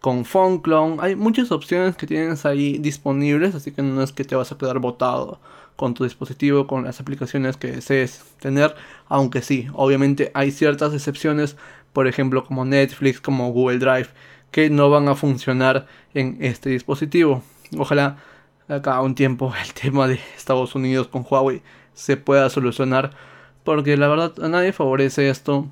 con 0.00 0.24
PhoneClone. 0.24 0.96
Hay 1.00 1.16
muchas 1.16 1.52
opciones 1.52 1.96
que 1.96 2.06
tienes 2.06 2.46
ahí 2.46 2.78
disponibles, 2.78 3.54
así 3.54 3.72
que 3.72 3.82
no 3.82 4.02
es 4.02 4.12
que 4.12 4.24
te 4.24 4.34
vas 4.34 4.52
a 4.52 4.58
quedar 4.58 4.78
botado 4.78 5.40
con 5.76 5.94
tu 5.94 6.04
dispositivo, 6.04 6.66
con 6.66 6.84
las 6.84 7.00
aplicaciones 7.00 7.56
que 7.56 7.72
desees 7.72 8.22
tener, 8.40 8.74
aunque 9.08 9.40
sí, 9.40 9.68
obviamente 9.72 10.30
hay 10.34 10.50
ciertas 10.50 10.92
excepciones, 10.92 11.56
por 11.92 12.06
ejemplo, 12.06 12.44
como 12.44 12.64
Netflix, 12.64 13.20
como 13.20 13.50
Google 13.52 13.78
Drive, 13.78 14.08
que 14.50 14.68
no 14.68 14.90
van 14.90 15.08
a 15.08 15.14
funcionar 15.14 15.86
en 16.14 16.36
este 16.40 16.70
dispositivo. 16.70 17.42
Ojalá 17.78 18.18
acá 18.68 19.00
un 19.00 19.14
tiempo 19.14 19.52
el 19.64 19.72
tema 19.74 20.06
de 20.08 20.20
Estados 20.36 20.74
Unidos 20.74 21.08
con 21.08 21.24
Huawei 21.28 21.62
se 21.94 22.16
pueda 22.16 22.50
solucionar. 22.50 23.10
Porque 23.64 23.96
la 23.96 24.08
verdad 24.08 24.32
a 24.42 24.48
nadie 24.48 24.72
favorece 24.72 25.28
esto. 25.28 25.68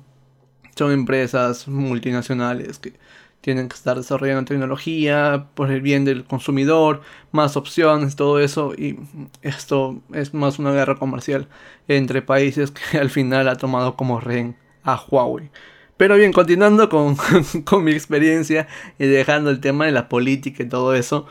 Son 0.75 0.91
empresas 0.91 1.67
multinacionales 1.67 2.79
que 2.79 2.93
tienen 3.41 3.69
que 3.69 3.75
estar 3.75 3.95
desarrollando 3.97 4.45
tecnología 4.45 5.47
por 5.53 5.71
el 5.71 5.81
bien 5.81 6.05
del 6.05 6.25
consumidor, 6.25 7.01
más 7.31 7.55
opciones, 7.55 8.15
todo 8.15 8.39
eso. 8.39 8.73
Y 8.75 8.99
esto 9.41 10.01
es 10.13 10.33
más 10.33 10.59
una 10.59 10.71
guerra 10.71 10.95
comercial 10.95 11.47
entre 11.87 12.21
países 12.21 12.71
que 12.71 12.97
al 12.97 13.09
final 13.09 13.47
ha 13.47 13.55
tomado 13.55 13.95
como 13.95 14.19
rehén 14.19 14.57
a 14.83 15.01
Huawei. 15.09 15.49
Pero 15.97 16.15
bien, 16.15 16.31
continuando 16.31 16.89
con, 16.89 17.17
con 17.65 17.83
mi 17.83 17.91
experiencia 17.91 18.67
y 18.97 19.05
dejando 19.05 19.49
el 19.49 19.59
tema 19.59 19.85
de 19.85 19.91
la 19.91 20.09
política 20.09 20.63
y 20.63 20.69
todo 20.69 20.93
eso. 20.95 21.27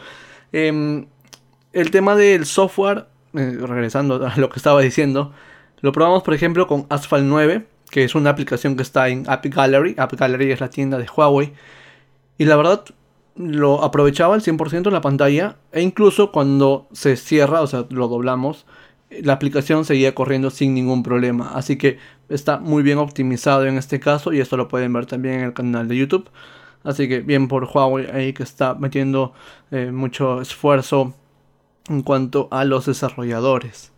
Eh, 0.53 1.07
el 1.73 1.91
tema 1.91 2.17
del 2.17 2.47
software, 2.47 3.07
eh, 3.35 3.59
regresando 3.61 4.27
a 4.27 4.37
lo 4.37 4.49
que 4.49 4.59
estaba 4.59 4.81
diciendo, 4.81 5.33
lo 5.81 5.93
probamos 5.93 6.23
por 6.23 6.35
ejemplo 6.35 6.67
con 6.67 6.87
Asphalt 6.89 7.25
9, 7.25 7.67
que 7.91 8.05
es 8.05 8.15
una 8.15 8.31
aplicación 8.31 8.77
que 8.77 8.83
está 8.83 9.09
en 9.09 9.25
App 9.29 9.45
Gallery. 9.47 9.95
App 9.99 10.15
Gallery 10.15 10.51
es 10.53 10.61
la 10.61 10.71
tienda 10.71 10.99
de 10.99 11.07
Huawei. 11.15 11.53
Y 12.39 12.45
la 12.45 12.57
verdad, 12.57 12.85
lo 13.37 13.85
aprovechaba 13.85 14.35
al 14.35 14.43
100% 14.43 14.91
la 14.91 15.01
pantalla. 15.01 15.57
E 15.73 15.83
incluso 15.83 16.33
cuando 16.33 16.89
se 16.93 17.17
cierra, 17.17 17.61
o 17.61 17.67
sea, 17.67 17.87
lo 17.91 18.09
doblamos, 18.09 18.67
la 19.11 19.33
aplicación 19.33 19.85
seguía 19.85 20.15
corriendo 20.15 20.51
sin 20.51 20.75
ningún 20.75 21.03
problema. 21.03 21.51
Así 21.55 21.77
que 21.77 21.99
está 22.29 22.59
muy 22.59 22.83
bien 22.83 22.99
optimizado 22.99 23.67
en 23.67 23.79
este 23.79 24.01
caso. 24.01 24.33
Y 24.33 24.41
esto 24.41 24.57
lo 24.57 24.69
pueden 24.69 24.93
ver 24.93 25.07
también 25.07 25.35
en 25.37 25.45
el 25.45 25.53
canal 25.53 25.89
de 25.89 25.97
YouTube. 25.97 26.31
Así 26.85 27.09
que 27.09 27.21
bien 27.21 27.49
por 27.49 27.65
Huawei 27.65 28.07
ahí 28.11 28.33
que 28.33 28.43
está 28.43 28.75
metiendo 28.75 29.33
eh, 29.71 29.91
mucho 29.93 30.41
esfuerzo 30.41 31.15
en 31.89 32.03
cuanto 32.03 32.49
a 32.51 32.65
los 32.65 32.87
desarrolladores. 32.87 33.93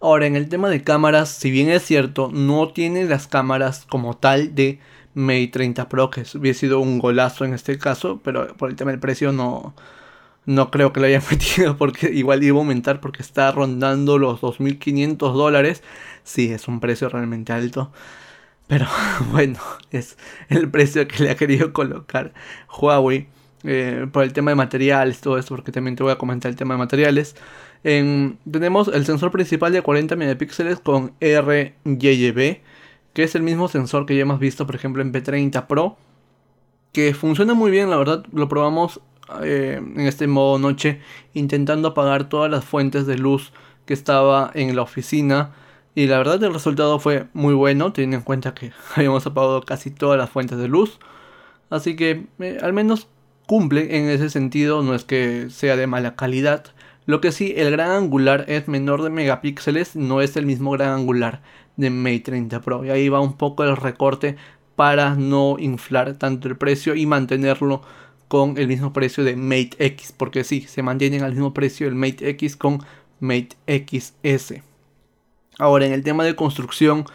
Ahora, 0.00 0.26
en 0.26 0.36
el 0.36 0.48
tema 0.48 0.68
de 0.68 0.82
cámaras, 0.82 1.30
si 1.30 1.50
bien 1.50 1.70
es 1.70 1.82
cierto, 1.82 2.30
no 2.32 2.68
tiene 2.68 3.04
las 3.04 3.26
cámaras 3.26 3.86
como 3.88 4.16
tal 4.16 4.54
de 4.54 4.78
Mate 5.16 5.48
30 5.48 5.88
Pro, 5.88 6.10
que 6.10 6.24
hubiera 6.34 6.58
sido 6.58 6.78
un 6.80 6.98
golazo 6.98 7.46
en 7.46 7.54
este 7.54 7.78
caso, 7.78 8.20
pero 8.22 8.54
por 8.56 8.68
el 8.68 8.76
tema 8.76 8.90
del 8.90 9.00
precio 9.00 9.32
no, 9.32 9.74
no 10.44 10.70
creo 10.70 10.92
que 10.92 11.00
lo 11.00 11.06
hayan 11.06 11.22
metido 11.30 11.76
porque 11.78 12.10
igual 12.12 12.44
iba 12.44 12.58
a 12.58 12.60
aumentar 12.60 13.00
porque 13.00 13.22
está 13.22 13.50
rondando 13.50 14.18
los 14.18 14.40
2.500 14.42 15.32
dólares. 15.32 15.82
Sí, 16.22 16.52
es 16.52 16.68
un 16.68 16.80
precio 16.80 17.08
realmente 17.08 17.52
alto. 17.52 17.92
Pero 18.66 18.86
bueno, 19.32 19.58
es 19.90 20.18
el 20.48 20.70
precio 20.70 21.08
que 21.08 21.24
le 21.24 21.30
ha 21.30 21.36
querido 21.36 21.72
colocar 21.72 22.34
Huawei 22.78 23.28
eh, 23.64 24.06
por 24.12 24.22
el 24.22 24.32
tema 24.34 24.50
de 24.50 24.54
materiales, 24.56 25.20
todo 25.20 25.38
esto, 25.38 25.54
porque 25.54 25.72
también 25.72 25.96
te 25.96 26.02
voy 26.02 26.12
a 26.12 26.18
comentar 26.18 26.50
el 26.50 26.56
tema 26.56 26.74
de 26.74 26.78
materiales. 26.78 27.36
tenemos 27.82 28.88
el 28.88 29.06
sensor 29.06 29.30
principal 29.30 29.72
de 29.72 29.82
40 29.82 30.14
megapíxeles 30.16 30.78
con 30.80 31.14
RGB, 31.20 32.60
que 33.16 33.22
es 33.22 33.34
el 33.34 33.42
mismo 33.42 33.66
sensor 33.66 34.04
que 34.04 34.14
ya 34.14 34.20
hemos 34.20 34.38
visto, 34.38 34.66
por 34.66 34.74
ejemplo, 34.74 35.00
en 35.00 35.10
P30 35.10 35.66
Pro, 35.66 35.96
que 36.92 37.14
funciona 37.14 37.54
muy 37.54 37.70
bien, 37.70 37.88
la 37.88 37.96
verdad, 37.96 38.26
lo 38.30 38.46
probamos 38.46 39.00
eh, 39.42 39.80
en 39.80 40.02
este 40.02 40.26
modo 40.26 40.58
noche, 40.58 41.00
intentando 41.32 41.88
apagar 41.88 42.28
todas 42.28 42.50
las 42.50 42.66
fuentes 42.66 43.06
de 43.06 43.16
luz 43.16 43.54
que 43.86 43.94
estaba 43.94 44.50
en 44.52 44.76
la 44.76 44.82
oficina. 44.82 45.54
Y 45.94 46.08
la 46.08 46.18
verdad 46.18 46.44
el 46.44 46.52
resultado 46.52 46.98
fue 46.98 47.26
muy 47.32 47.54
bueno, 47.54 47.90
teniendo 47.94 48.18
en 48.18 48.22
cuenta 48.22 48.52
que 48.52 48.72
habíamos 48.94 49.26
apagado 49.26 49.62
casi 49.62 49.90
todas 49.90 50.18
las 50.18 50.28
fuentes 50.28 50.58
de 50.58 50.68
luz. 50.68 50.98
Así 51.70 51.96
que 51.96 52.26
eh, 52.38 52.58
al 52.60 52.74
menos 52.74 53.08
cumple 53.46 53.96
en 53.96 54.10
ese 54.10 54.28
sentido, 54.28 54.82
no 54.82 54.94
es 54.94 55.04
que 55.04 55.48
sea 55.48 55.76
de 55.76 55.86
mala 55.86 56.16
calidad. 56.16 56.66
Lo 57.06 57.22
que 57.22 57.32
sí, 57.32 57.54
el 57.56 57.70
gran 57.70 57.92
angular 57.92 58.44
es 58.46 58.68
menor 58.68 59.02
de 59.02 59.08
megapíxeles, 59.08 59.96
no 59.96 60.20
es 60.20 60.36
el 60.36 60.44
mismo 60.44 60.72
gran 60.72 60.90
angular 60.90 61.40
de 61.76 61.90
Mate 61.90 62.20
30 62.20 62.60
Pro. 62.60 62.84
Y 62.84 62.90
ahí 62.90 63.08
va 63.08 63.20
un 63.20 63.36
poco 63.36 63.64
el 63.64 63.76
recorte 63.76 64.36
para 64.76 65.14
no 65.14 65.56
inflar 65.58 66.14
tanto 66.14 66.48
el 66.48 66.56
precio 66.56 66.94
y 66.94 67.06
mantenerlo 67.06 67.82
con 68.28 68.58
el 68.58 68.68
mismo 68.68 68.92
precio 68.92 69.24
de 69.24 69.36
Mate 69.36 69.76
X. 69.78 70.12
Porque 70.16 70.44
sí, 70.44 70.62
se 70.62 70.82
mantienen 70.82 71.22
al 71.22 71.32
mismo 71.32 71.54
precio 71.54 71.88
el 71.88 71.94
Mate 71.94 72.28
X 72.30 72.56
con 72.56 72.82
Mate 73.20 73.56
XS. 73.66 74.62
Ahora, 75.58 75.86
en 75.86 75.92
el 75.92 76.02
tema 76.02 76.24
de 76.24 76.36
construcción, 76.36 77.06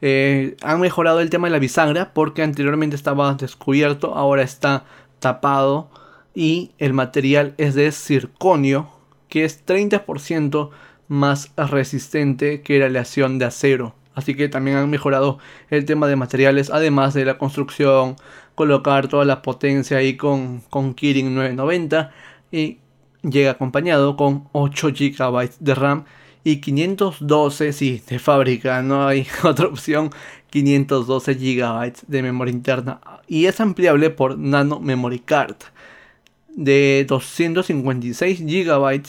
eh, 0.00 0.56
han 0.62 0.80
mejorado 0.80 1.20
el 1.20 1.30
tema 1.30 1.48
de 1.48 1.52
la 1.52 1.58
bisagra 1.58 2.14
porque 2.14 2.42
anteriormente 2.42 2.96
estaba 2.96 3.34
descubierto, 3.34 4.14
ahora 4.14 4.42
está 4.42 4.84
tapado 5.18 5.90
y 6.34 6.70
el 6.78 6.92
material 6.94 7.54
es 7.58 7.74
de 7.74 7.90
circonio 7.92 8.88
que 9.28 9.44
es 9.44 9.64
30% 9.64 10.70
más 11.08 11.52
resistente 11.56 12.62
que 12.62 12.78
la 12.78 12.86
aleación 12.86 13.38
de 13.38 13.44
acero. 13.46 13.94
Así 14.14 14.34
que 14.34 14.48
también 14.48 14.76
han 14.76 14.90
mejorado 14.90 15.38
el 15.70 15.84
tema 15.84 16.06
de 16.08 16.16
materiales, 16.16 16.70
además 16.70 17.14
de 17.14 17.24
la 17.24 17.38
construcción, 17.38 18.16
colocar 18.54 19.08
toda 19.08 19.24
la 19.24 19.42
potencia 19.42 19.98
ahí 19.98 20.16
con, 20.16 20.60
con 20.68 20.94
Kirin 20.94 21.34
990 21.34 22.12
y 22.50 22.78
llega 23.22 23.52
acompañado 23.52 24.16
con 24.16 24.48
8 24.52 24.88
GB 24.88 25.50
de 25.60 25.74
RAM 25.74 26.04
y 26.42 26.56
512, 26.56 27.72
sí, 27.72 28.02
de 28.08 28.18
fábrica, 28.18 28.82
no 28.82 29.06
hay 29.06 29.26
otra 29.44 29.66
opción, 29.66 30.10
512 30.50 31.34
GB 31.34 31.92
de 32.06 32.22
memoria 32.22 32.52
interna 32.52 33.00
y 33.28 33.46
es 33.46 33.60
ampliable 33.60 34.10
por 34.10 34.36
Nano 34.36 34.80
Memory 34.80 35.20
Card 35.20 35.56
de 36.48 37.04
256 37.08 38.40
GB. 38.44 39.02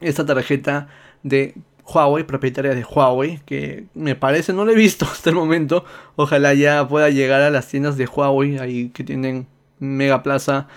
Esta 0.00 0.26
tarjeta 0.26 0.88
de 1.22 1.54
Huawei, 1.86 2.24
propietaria 2.24 2.74
de 2.74 2.84
Huawei, 2.84 3.40
que 3.44 3.84
me 3.94 4.14
parece, 4.14 4.52
no 4.52 4.64
la 4.64 4.72
he 4.72 4.76
visto 4.76 5.04
hasta 5.10 5.30
el 5.30 5.36
momento. 5.36 5.84
Ojalá 6.16 6.54
ya 6.54 6.86
pueda 6.88 7.10
llegar 7.10 7.42
a 7.42 7.50
las 7.50 7.68
tiendas 7.68 7.96
de 7.96 8.06
Huawei, 8.06 8.58
ahí 8.58 8.90
que 8.90 9.04
tienen 9.04 9.46
Mega 9.78 10.22
Plaza 10.22 10.68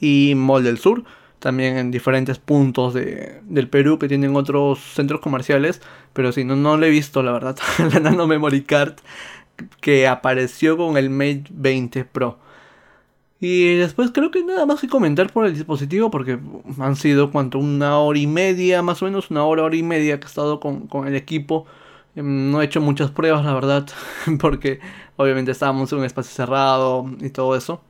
y 0.00 0.34
Mall 0.36 0.64
del 0.64 0.78
Sur. 0.78 1.04
También 1.38 1.76
en 1.76 1.90
diferentes 1.90 2.38
puntos 2.38 2.94
de, 2.94 3.40
del 3.42 3.68
Perú 3.68 3.98
que 3.98 4.08
tienen 4.08 4.34
otros 4.34 4.78
centros 4.80 5.20
comerciales. 5.20 5.82
Pero 6.14 6.32
si 6.32 6.44
no, 6.44 6.56
no 6.56 6.78
la 6.78 6.86
he 6.86 6.90
visto, 6.90 7.22
la 7.22 7.32
verdad. 7.32 7.58
la 7.92 8.00
Nano 8.00 8.26
Memory 8.26 8.62
Card 8.62 8.94
que 9.80 10.08
apareció 10.08 10.76
con 10.76 10.96
el 10.96 11.10
Mate 11.10 11.44
20 11.50 12.04
Pro. 12.06 12.38
Y 13.40 13.76
después 13.76 14.10
creo 14.12 14.30
que 14.30 14.42
nada 14.44 14.64
más 14.66 14.80
que 14.80 14.88
comentar 14.88 15.32
por 15.32 15.46
el 15.46 15.54
dispositivo 15.54 16.10
porque 16.10 16.38
han 16.78 16.96
sido 16.96 17.30
cuanto 17.30 17.58
una 17.58 17.98
hora 17.98 18.18
y 18.18 18.26
media, 18.26 18.82
más 18.82 19.02
o 19.02 19.06
menos 19.06 19.30
una 19.30 19.44
hora, 19.44 19.64
hora 19.64 19.76
y 19.76 19.82
media 19.82 20.18
que 20.18 20.26
he 20.26 20.28
estado 20.28 20.60
con, 20.60 20.88
el 21.06 21.14
equipo. 21.14 21.66
Em, 22.16 22.50
no 22.50 22.62
he 22.62 22.66
hecho 22.66 22.80
muchas 22.80 23.10
pruebas, 23.10 23.44
la 23.44 23.54
verdad, 23.54 23.86
porque 24.40 24.80
obviamente 25.16 25.50
estábamos 25.50 25.92
en 25.92 25.98
un 26.00 26.04
espacio 26.04 26.32
cerrado 26.34 27.06
y 27.20 27.30
todo 27.30 27.56
eso. 27.56 27.82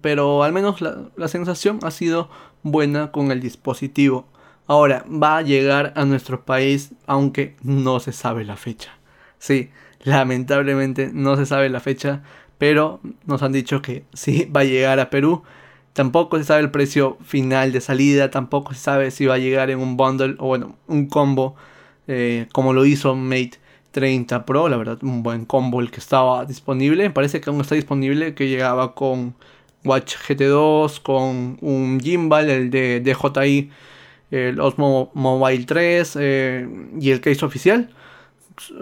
Pero 0.00 0.42
al 0.42 0.52
menos 0.52 0.80
la, 0.80 1.10
la 1.16 1.28
sensación 1.28 1.78
ha 1.82 1.90
sido 1.90 2.28
buena 2.62 3.12
con 3.12 3.30
el 3.30 3.40
dispositivo. 3.40 4.26
Ahora, 4.66 5.04
va 5.08 5.38
a 5.38 5.42
llegar 5.42 5.92
a 5.96 6.04
nuestro 6.04 6.44
país 6.44 6.92
aunque 7.06 7.56
no 7.62 8.00
se 8.00 8.12
sabe 8.12 8.44
la 8.44 8.56
fecha. 8.56 8.90
Sí, 9.38 9.70
Lamentablemente 10.06 11.10
no 11.12 11.36
se 11.36 11.46
sabe 11.46 11.68
la 11.68 11.80
fecha, 11.80 12.22
pero 12.58 13.00
nos 13.26 13.42
han 13.42 13.52
dicho 13.52 13.82
que 13.82 14.04
sí 14.12 14.50
va 14.54 14.60
a 14.60 14.64
llegar 14.64 15.00
a 15.00 15.10
Perú. 15.10 15.42
Tampoco 15.92 16.38
se 16.38 16.44
sabe 16.44 16.60
el 16.62 16.70
precio 16.70 17.16
final 17.24 17.72
de 17.72 17.80
salida, 17.80 18.30
tampoco 18.30 18.74
se 18.74 18.80
sabe 18.80 19.10
si 19.10 19.26
va 19.26 19.34
a 19.34 19.38
llegar 19.38 19.70
en 19.70 19.78
un 19.78 19.96
bundle 19.96 20.36
o 20.38 20.48
bueno, 20.48 20.76
un 20.88 21.06
combo 21.06 21.56
eh, 22.08 22.46
como 22.52 22.72
lo 22.72 22.84
hizo 22.86 23.14
Mate 23.16 23.52
30 23.92 24.44
Pro, 24.44 24.68
la 24.68 24.76
verdad, 24.76 24.98
un 25.02 25.22
buen 25.22 25.46
combo 25.46 25.80
el 25.80 25.90
que 25.90 26.00
estaba 26.00 26.44
disponible. 26.44 27.10
Parece 27.10 27.40
que 27.40 27.50
aún 27.50 27.60
está 27.60 27.74
disponible, 27.74 28.34
que 28.34 28.48
llegaba 28.48 28.94
con 28.94 29.34
Watch 29.84 30.16
GT2, 30.28 31.00
con 31.02 31.58
un 31.60 32.00
gimbal, 32.00 32.50
el 32.50 32.70
de 32.70 33.00
DJI, 33.00 33.70
el 34.30 34.60
Osmo 34.60 35.10
Mobile 35.14 35.64
3 35.64 36.16
eh, 36.20 36.68
y 37.00 37.10
el 37.10 37.20
case 37.20 37.44
oficial 37.44 37.90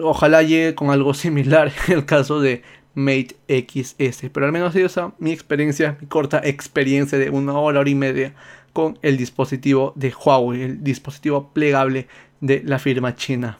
ojalá 0.01 0.41
llegue 0.41 0.75
con 0.75 0.89
algo 0.89 1.13
similar 1.13 1.71
en 1.87 1.93
el 1.93 2.05
caso 2.05 2.39
de 2.39 2.63
Mate 2.95 3.35
XS. 3.47 4.29
Pero 4.33 4.45
al 4.45 4.51
menos 4.51 4.73
sido 4.73 5.13
mi 5.19 5.31
experiencia, 5.31 5.97
mi 6.01 6.07
corta 6.07 6.41
experiencia 6.43 7.17
de 7.19 7.29
una 7.29 7.53
hora, 7.59 7.81
hora 7.81 7.89
y 7.89 7.95
media 7.95 8.33
con 8.73 8.97
el 9.01 9.17
dispositivo 9.17 9.93
de 9.95 10.13
Huawei, 10.13 10.63
el 10.63 10.83
dispositivo 10.83 11.51
plegable 11.53 12.07
de 12.41 12.63
la 12.65 12.79
firma 12.79 13.15
china. 13.15 13.59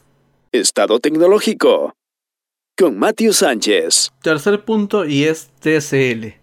Estado 0.52 0.98
tecnológico 0.98 1.94
con 2.76 2.98
Matthew 2.98 3.32
Sánchez. 3.32 4.12
Tercer 4.22 4.64
punto 4.64 5.06
y 5.06 5.24
es 5.24 5.48
TCL. 5.60 6.34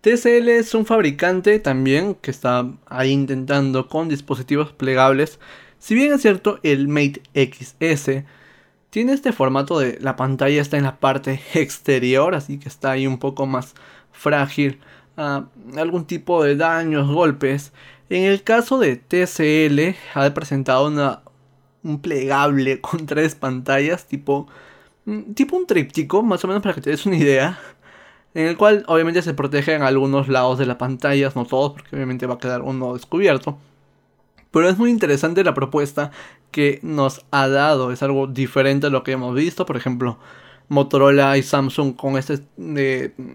TCL 0.00 0.48
es 0.48 0.74
un 0.74 0.86
fabricante 0.86 1.58
también 1.58 2.14
que 2.14 2.30
está 2.30 2.70
ahí 2.86 3.10
intentando 3.10 3.88
con 3.88 4.08
dispositivos 4.08 4.72
plegables. 4.72 5.38
Si 5.78 5.94
bien 5.94 6.14
es 6.14 6.22
cierto, 6.22 6.58
el 6.62 6.88
Mate 6.88 7.22
XS 7.34 8.24
tiene 8.94 9.12
este 9.12 9.32
formato 9.32 9.80
de 9.80 9.98
la 10.00 10.14
pantalla 10.14 10.62
está 10.62 10.76
en 10.76 10.84
la 10.84 11.00
parte 11.00 11.40
exterior, 11.54 12.36
así 12.36 12.60
que 12.60 12.68
está 12.68 12.92
ahí 12.92 13.08
un 13.08 13.18
poco 13.18 13.44
más 13.44 13.74
frágil 14.12 14.78
a 15.16 15.46
algún 15.76 16.04
tipo 16.06 16.44
de 16.44 16.54
daños, 16.54 17.08
golpes. 17.10 17.72
En 18.08 18.22
el 18.22 18.44
caso 18.44 18.78
de 18.78 18.94
TCL, 18.94 19.96
ha 20.14 20.32
presentado 20.32 20.86
una, 20.86 21.22
un 21.82 22.00
plegable 22.00 22.80
con 22.82 23.04
tres 23.06 23.34
pantallas, 23.34 24.06
tipo, 24.06 24.46
mm, 25.06 25.32
tipo 25.34 25.56
un 25.56 25.66
tríptico, 25.66 26.22
más 26.22 26.44
o 26.44 26.46
menos 26.46 26.62
para 26.62 26.76
que 26.76 26.80
te 26.82 26.90
des 26.90 27.04
una 27.04 27.16
idea. 27.16 27.58
En 28.32 28.46
el 28.46 28.56
cual 28.56 28.84
obviamente 28.86 29.22
se 29.22 29.34
protege 29.34 29.74
en 29.74 29.82
algunos 29.82 30.28
lados 30.28 30.56
de 30.60 30.66
la 30.66 30.78
pantalla, 30.78 31.32
no 31.34 31.46
todos, 31.46 31.72
porque 31.72 31.96
obviamente 31.96 32.26
va 32.26 32.34
a 32.34 32.38
quedar 32.38 32.62
uno 32.62 32.94
descubierto. 32.94 33.58
Pero 34.54 34.68
es 34.68 34.78
muy 34.78 34.90
interesante 34.90 35.42
la 35.42 35.52
propuesta 35.52 36.12
que 36.52 36.78
nos 36.82 37.24
ha 37.32 37.48
dado. 37.48 37.90
Es 37.90 38.04
algo 38.04 38.28
diferente 38.28 38.86
a 38.86 38.90
lo 38.90 39.02
que 39.02 39.10
hemos 39.10 39.34
visto. 39.34 39.66
Por 39.66 39.76
ejemplo, 39.76 40.16
Motorola 40.68 41.36
y 41.36 41.42
Samsung 41.42 41.96
con 41.96 42.16
este, 42.16 42.40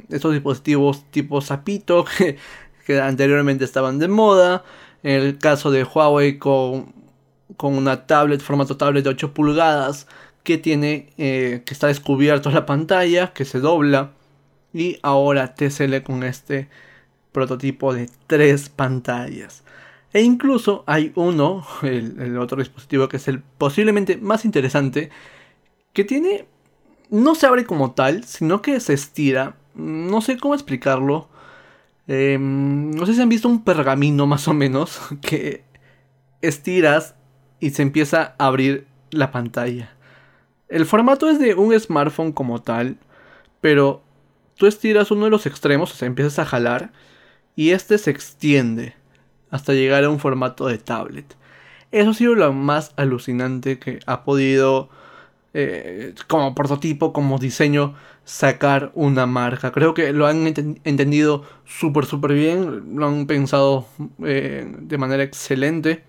estos 0.09 0.31
dispositivos 0.31 1.03
tipo 1.11 1.41
Zapito 1.41 2.05
que, 2.85 3.01
anteriormente 3.01 3.65
estaban 3.65 3.99
de 3.99 4.07
moda. 4.07 4.63
El 5.03 5.37
caso 5.37 5.71
de 5.71 5.83
Huawei 5.83 6.37
con, 6.37 6.93
con 7.57 7.75
una 7.75 8.07
tablet, 8.07 8.39
formato 8.39 8.77
tablet 8.77 9.03
de 9.03 9.09
8 9.09 9.33
pulgadas 9.33 10.07
que 10.43 10.57
tiene 10.57 11.09
eh, 11.17 11.63
que 11.65 11.73
está 11.73 11.87
descubierto 11.87 12.49
la 12.49 12.65
pantalla, 12.65 13.33
que 13.33 13.43
se 13.43 13.59
dobla. 13.59 14.11
Y 14.73 14.99
ahora 15.01 15.53
TCL 15.53 16.01
con 16.01 16.23
este 16.23 16.69
prototipo 17.33 17.93
de 17.93 18.09
tres 18.27 18.69
pantallas. 18.69 19.63
E 20.13 20.21
incluso 20.21 20.83
hay 20.87 21.11
uno, 21.15 21.65
el, 21.83 22.37
otro 22.37 22.57
dispositivo 22.59 23.07
que 23.07 23.17
es 23.17 23.27
el 23.27 23.41
posiblemente 23.41 24.17
más 24.17 24.43
interesante, 24.45 25.11
que 25.93 26.03
tiene, 26.03 26.47
no 27.09 27.35
se 27.35 27.45
abre 27.45 27.65
como 27.65 27.91
tal, 27.91 28.23
sino 28.23 28.61
que 28.61 28.79
se 28.79 28.93
estira. 28.93 29.55
No 29.75 30.21
sé 30.21 30.37
cómo 30.37 30.55
explicarlo. 30.55 31.29
Em, 32.07 32.91
no 32.91 33.05
sé 33.05 33.13
si 33.13 33.21
han 33.21 33.29
visto 33.29 33.47
un 33.47 33.63
pergamino 33.63 34.25
más 34.25 34.47
o 34.47 34.53
menos 34.53 34.99
que 35.21 35.63
estiras 36.41 37.15
y 37.59 37.71
se 37.71 37.83
empieza 37.83 38.35
a 38.39 38.47
abrir 38.47 38.87
la 39.11 39.31
pantalla. 39.31 39.95
El 40.69 40.85
formato 40.85 41.29
es 41.29 41.39
de 41.39 41.55
un 41.55 41.77
smartphone 41.79 42.31
como 42.31 42.61
tal, 42.61 42.97
pero 43.61 44.03
tú 44.55 44.67
estiras 44.67 45.11
uno 45.11 45.25
de 45.25 45.31
los 45.31 45.45
extremos, 45.45 45.91
o 45.91 45.95
sea, 45.95 46.07
empiezas 46.07 46.39
a 46.39 46.45
jalar, 46.45 46.91
y 47.55 47.71
este 47.71 47.97
se 47.97 48.11
extiende 48.11 48.98
hasta 49.51 49.73
llegar 49.73 50.03
a 50.03 50.09
un 50.09 50.19
formato 50.19 50.67
de 50.67 50.77
tablet. 50.77 51.35
Eso 51.91 52.11
ha 52.11 52.13
sido 52.13 52.35
lo 52.35 52.53
más 52.53 52.93
alucinante 52.97 53.79
que 53.79 53.99
ha 54.05 54.23
podido, 54.23 54.89
eh, 55.53 56.13
como 56.27 56.53
prototipo, 56.55 57.13
como 57.13 57.39
diseño, 57.39 57.95
sacar 58.25 58.91
una 58.93 59.25
marca. 59.25 59.71
Creo 59.71 59.93
que 59.95 60.13
lo 60.13 60.27
han 60.27 60.45
entendido 60.83 61.45
súper, 61.65 62.05
súper 62.05 62.33
bien, 62.33 62.95
lo 62.95 63.07
han 63.07 63.25
pensado 63.25 63.87
eh, 64.23 64.71
de 64.81 64.97
manera 64.99 65.23
excelente, 65.23 66.03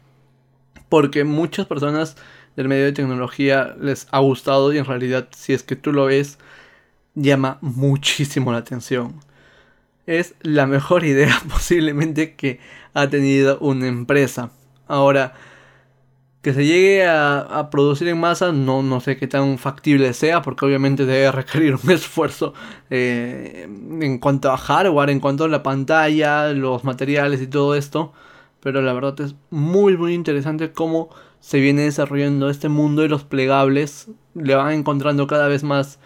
porque 0.90 1.24
muchas 1.24 1.66
personas 1.66 2.16
del 2.56 2.68
medio 2.68 2.84
de 2.84 2.92
tecnología 2.92 3.74
les 3.80 4.06
ha 4.10 4.18
gustado 4.18 4.72
y 4.72 4.78
en 4.78 4.84
realidad, 4.84 5.28
si 5.34 5.54
es 5.54 5.62
que 5.62 5.76
tú 5.76 5.92
lo 5.92 6.06
ves, 6.06 6.38
llama 7.14 7.58
muchísimo 7.62 8.52
la 8.52 8.58
atención. 8.58 9.14
Es 10.10 10.34
la 10.42 10.66
mejor 10.66 11.04
idea 11.04 11.40
posiblemente 11.48 12.34
que 12.34 12.58
ha 12.94 13.08
tenido 13.08 13.60
una 13.60 13.86
empresa. 13.86 14.50
Ahora, 14.88 15.34
que 16.42 16.52
se 16.52 16.66
llegue 16.66 17.06
a, 17.06 17.68
producir 17.70 18.08
en 18.08 18.18
masa, 18.18 18.50
no, 18.50 18.82
no 18.82 18.98
sé 18.98 19.16
qué 19.16 19.28
tan 19.28 19.56
factible 19.56 20.12
sea, 20.12 20.42
porque 20.42 20.64
obviamente 20.64 21.06
debe 21.06 21.30
requerir 21.40 21.76
un 21.80 21.88
esfuerzo 21.92 22.54
eh, 22.90 23.68
en 24.00 24.18
cuanto 24.18 24.50
a 24.50 24.56
hardware, 24.56 25.10
en 25.10 25.20
cuanto 25.20 25.44
a 25.44 25.48
la 25.48 25.62
pantalla, 25.62 26.52
los 26.54 26.82
materiales 26.82 27.40
y 27.40 27.46
todo 27.46 27.76
esto. 27.76 28.12
Pero 28.58 28.82
la 28.82 28.92
verdad 28.92 29.20
es 29.20 29.36
muy, 29.50 29.96
muy 29.96 30.14
interesante 30.14 30.72
cómo 30.72 31.10
se 31.38 31.60
viene 31.60 31.82
desarrollando 31.82 32.50
este 32.50 32.68
mundo 32.68 33.02
de 33.02 33.08
los 33.08 33.22
plegables. 33.22 34.08
Le 34.34 34.56
van 34.56 34.72
encontrando 34.72 35.28
cada 35.28 35.46
vez 35.46 35.62
más 35.62 36.00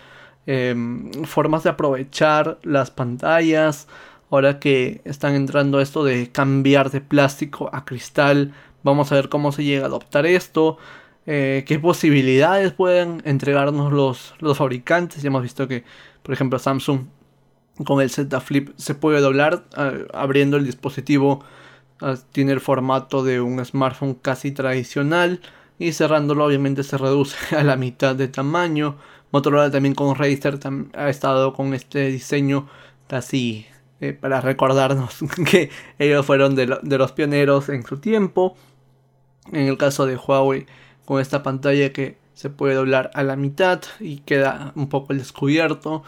em, 0.47 1.11
formas 1.25 1.63
de 1.65 1.71
aprovechar 1.71 2.59
las 2.63 2.91
pantallas. 2.91 3.89
Ahora 4.31 4.59
que 4.59 5.01
están 5.05 5.35
entrando 5.35 5.81
esto 5.81 6.05
de 6.05 6.31
cambiar 6.33 6.91
de 6.91 7.01
plástico 7.01 7.71
a 7.73 7.85
cristal 7.85 8.53
Vamos 8.85 9.11
a 9.11 9.15
ver 9.15 9.31
cómo 9.31 9.51
se 9.51 9.65
llega 9.65 9.85
a 9.85 9.87
adoptar 9.87 10.27
esto. 10.27 10.77
Eh, 11.27 11.65
qué 11.67 11.79
posibilidades 11.79 12.73
pueden 12.73 13.23
entregarnos 13.25 13.93
los, 13.93 14.35
los 14.41 14.59
fabricantes. 14.59 15.23
Ya 15.23 15.29
hemos 15.29 15.43
visto 15.43 15.67
que, 15.67 15.85
por 16.23 16.35
ejemplo, 16.35 16.59
Samsung 16.59 17.07
con 17.87 18.03
el 18.03 18.11
Z 18.11 18.41
Flip 18.43 18.71
se 18.77 18.95
puede 18.95 19.21
doblar 19.21 19.65
abriendo 20.13 20.59
el 20.59 20.67
dispositivo. 20.67 21.43
Tiene 22.33 22.53
el 22.53 22.61
formato 22.61 23.25
de 23.25 23.41
un 23.41 23.65
smartphone 23.65 24.15
casi 24.15 24.53
tradicional 24.53 25.41
y 25.79 25.93
cerrándolo 25.93 26.45
obviamente 26.45 26.83
se 26.83 26.99
reduce 26.99 27.37
a 27.57 27.65
la 27.65 27.77
mitad 27.77 28.15
de 28.15 28.29
tamaño. 28.29 28.97
Motorola 29.33 29.71
también 29.71 29.95
con 29.95 30.15
Razer 30.15 30.59
ha 30.95 31.09
estado 31.09 31.53
con 31.55 31.75
este 31.75 32.07
diseño 32.07 32.69
casi 33.09 33.67
eh, 34.01 34.13
para 34.13 34.41
recordarnos 34.41 35.19
que 35.51 35.71
ellos 35.99 36.25
fueron 36.25 36.55
de, 36.55 36.79
de 36.83 36.99
los 36.99 37.13
pioneros 37.13 37.69
en 37.69 37.85
su 37.85 37.99
tiempo. 37.99 38.57
En 39.53 39.67
el 39.69 39.77
caso 39.77 40.07
de 40.07 40.17
Huawei, 40.17 40.67
con 41.05 41.21
esta 41.21 41.43
pantalla 41.43 41.93
que 41.93 42.17
se 42.35 42.51
puede 42.51 42.75
doblar 42.75 43.11
a 43.15 43.23
la 43.23 43.37
mitad 43.37 43.81
y 44.01 44.19
queda 44.19 44.73
un 44.75 44.89
poco 44.89 45.13
el 45.13 45.19
descubierto, 45.19 46.03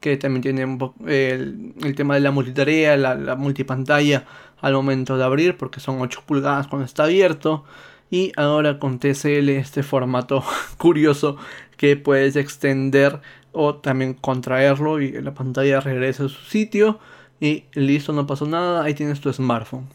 que 0.00 0.16
también 0.16 0.42
tiene 0.42 0.78
el, 1.06 1.94
tema 1.96 2.14
de 2.14 2.20
la 2.20 2.30
multitarea, 2.30 2.96
la, 2.96 3.14
la, 3.14 3.36
multipantalla 3.36 4.24
al 4.60 4.74
momento 4.74 5.16
de 5.16 5.24
abrir, 5.24 5.56
porque 5.56 5.80
son 5.80 6.00
8 6.00 6.22
pulgadas 6.26 6.66
cuando 6.68 6.86
está 6.86 7.04
abierto. 7.04 7.64
Y 8.12 8.30
ahora 8.36 8.78
con 8.78 9.00
TCL 9.00 9.48
este 9.48 9.82
formato 9.82 10.44
curioso 10.78 11.38
que 11.76 11.96
puedes 11.96 12.36
extender 12.36 13.20
o 13.52 13.76
también 13.76 14.14
contraerlo 14.14 15.00
y 15.00 15.10
la 15.20 15.34
pantalla 15.34 15.80
regresa 15.80 16.26
a 16.26 16.28
su 16.28 16.44
sitio. 16.44 17.00
Y 17.40 17.64
listo, 17.72 18.12
no 18.12 18.26
pasó 18.26 18.46
nada, 18.46 18.84
ahí 18.84 18.94
tienes 18.94 19.20
tu 19.20 19.32
smartphone 19.32 19.88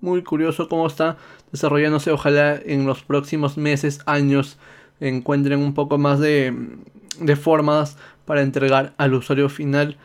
muy 0.00 0.22
curioso 0.22 0.68
cómo 0.68 0.86
está 0.86 1.16
desarrollándose. 1.52 2.10
Ojalá 2.10 2.58
en 2.64 2.86
los 2.86 3.02
próximos 3.02 3.56
meses, 3.56 4.00
años, 4.06 4.58
encuentren 5.00 5.60
un 5.60 5.74
poco 5.74 5.98
más 5.98 6.20
de, 6.20 6.54
de 7.20 7.36
formas 7.36 7.96
para 8.24 8.42
entregar 8.42 8.94
al 8.98 9.14
usuario 9.14 9.48
final 9.48 9.96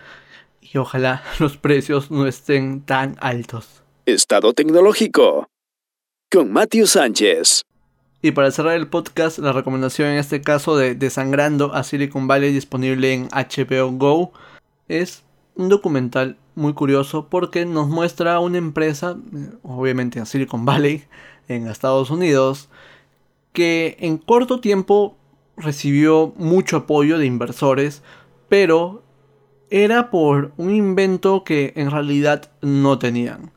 y 0.61 0.77
ojalá 0.77 1.23
los 1.39 1.57
precios 1.57 2.11
no 2.11 2.27
estén 2.27 2.81
tan 2.81 3.15
altos. 3.19 3.81
Estado 4.05 4.53
tecnológico 4.53 5.47
con 6.33 6.51
Matthew 6.51 6.87
Sánchez. 6.87 7.61
Y 8.23 8.31
para 8.31 8.49
cerrar 8.49 8.75
el 8.75 8.87
podcast, 8.87 9.37
la 9.37 9.53
recomendación 9.53 10.09
en 10.09 10.17
este 10.17 10.41
caso 10.41 10.75
de 10.75 10.95
Desangrando 10.95 11.75
a 11.75 11.83
Silicon 11.83 12.27
Valley 12.27 12.51
disponible 12.51 13.13
en 13.13 13.27
HBO 13.27 13.91
Go 13.91 14.33
es 14.87 15.21
un 15.53 15.69
documental 15.69 16.37
muy 16.55 16.73
curioso 16.73 17.27
porque 17.29 17.67
nos 17.67 17.87
muestra 17.87 18.39
una 18.39 18.57
empresa, 18.57 19.15
obviamente 19.61 20.17
en 20.17 20.25
Silicon 20.25 20.65
Valley, 20.65 21.03
en 21.47 21.67
Estados 21.67 22.09
Unidos, 22.09 22.67
que 23.51 23.95
en 23.99 24.17
corto 24.17 24.59
tiempo 24.59 25.15
recibió 25.55 26.33
mucho 26.35 26.77
apoyo 26.77 27.19
de 27.19 27.27
inversores, 27.27 28.01
pero 28.49 29.03
era 29.69 30.09
por 30.09 30.51
un 30.57 30.73
invento 30.73 31.43
que 31.43 31.73
en 31.75 31.91
realidad 31.91 32.51
no 32.63 32.97
tenían. 32.97 33.51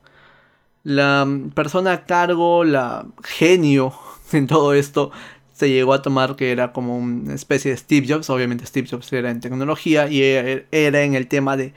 La 0.86 1.26
persona 1.52 1.92
a 1.92 2.04
cargo, 2.04 2.62
la 2.62 3.06
genio 3.24 3.92
en 4.32 4.46
todo 4.46 4.72
esto, 4.72 5.10
se 5.52 5.68
llegó 5.68 5.92
a 5.92 6.00
tomar 6.00 6.36
que 6.36 6.52
era 6.52 6.72
como 6.72 6.96
una 6.96 7.34
especie 7.34 7.72
de 7.72 7.76
Steve 7.76 8.06
Jobs. 8.08 8.30
Obviamente 8.30 8.66
Steve 8.66 8.86
Jobs 8.88 9.12
era 9.12 9.32
en 9.32 9.40
tecnología 9.40 10.06
y 10.08 10.22
e-, 10.22 10.66
era 10.70 11.02
en 11.02 11.16
el 11.16 11.26
tema 11.26 11.56
de, 11.56 11.74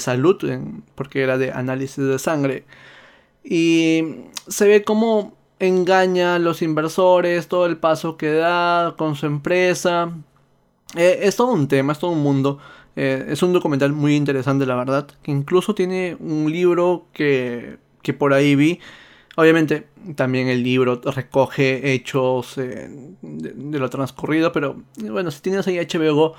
salud, 0.00 0.38
porque 0.96 1.22
era 1.22 1.38
de 1.38 1.52
análisis 1.52 2.04
de 2.04 2.18
sangre. 2.18 2.64
Y 3.44 4.02
se 4.48 4.66
ve 4.66 4.82
como 4.82 5.36
engaña 5.60 6.34
a 6.34 6.38
los 6.40 6.60
inversores, 6.60 7.46
todo 7.46 7.64
el 7.66 7.76
paso 7.76 8.16
que 8.16 8.32
da 8.32 8.96
con 8.98 9.14
su 9.14 9.26
empresa. 9.26 10.10
Eh, 10.96 11.20
es 11.22 11.36
todo 11.36 11.52
un 11.52 11.68
tema, 11.68 11.92
es 11.92 12.00
todo 12.00 12.10
un 12.10 12.24
mundo. 12.24 12.58
Eh, 12.96 13.26
es 13.28 13.40
un 13.44 13.52
documental 13.52 13.92
muy 13.92 14.16
interesante, 14.16 14.66
la 14.66 14.74
verdad. 14.74 15.06
Que 15.22 15.30
incluso 15.30 15.76
tiene 15.76 16.16
un 16.18 16.50
libro 16.50 17.06
que, 17.12 17.78
que 18.02 18.12
por 18.12 18.32
ahí 18.32 18.54
vi 18.54 18.80
Obviamente 19.38 19.86
también 20.16 20.48
el 20.48 20.64
libro 20.64 21.00
recoge 21.00 21.92
hechos 21.92 22.58
eh, 22.58 22.88
de, 23.22 23.78
lo 23.78 23.88
transcurrido, 23.88 24.50
pero 24.50 24.82
bueno, 24.96 25.30
si 25.30 25.40
tienes 25.40 25.64
ahí 25.68 25.78
HBO 25.78 26.34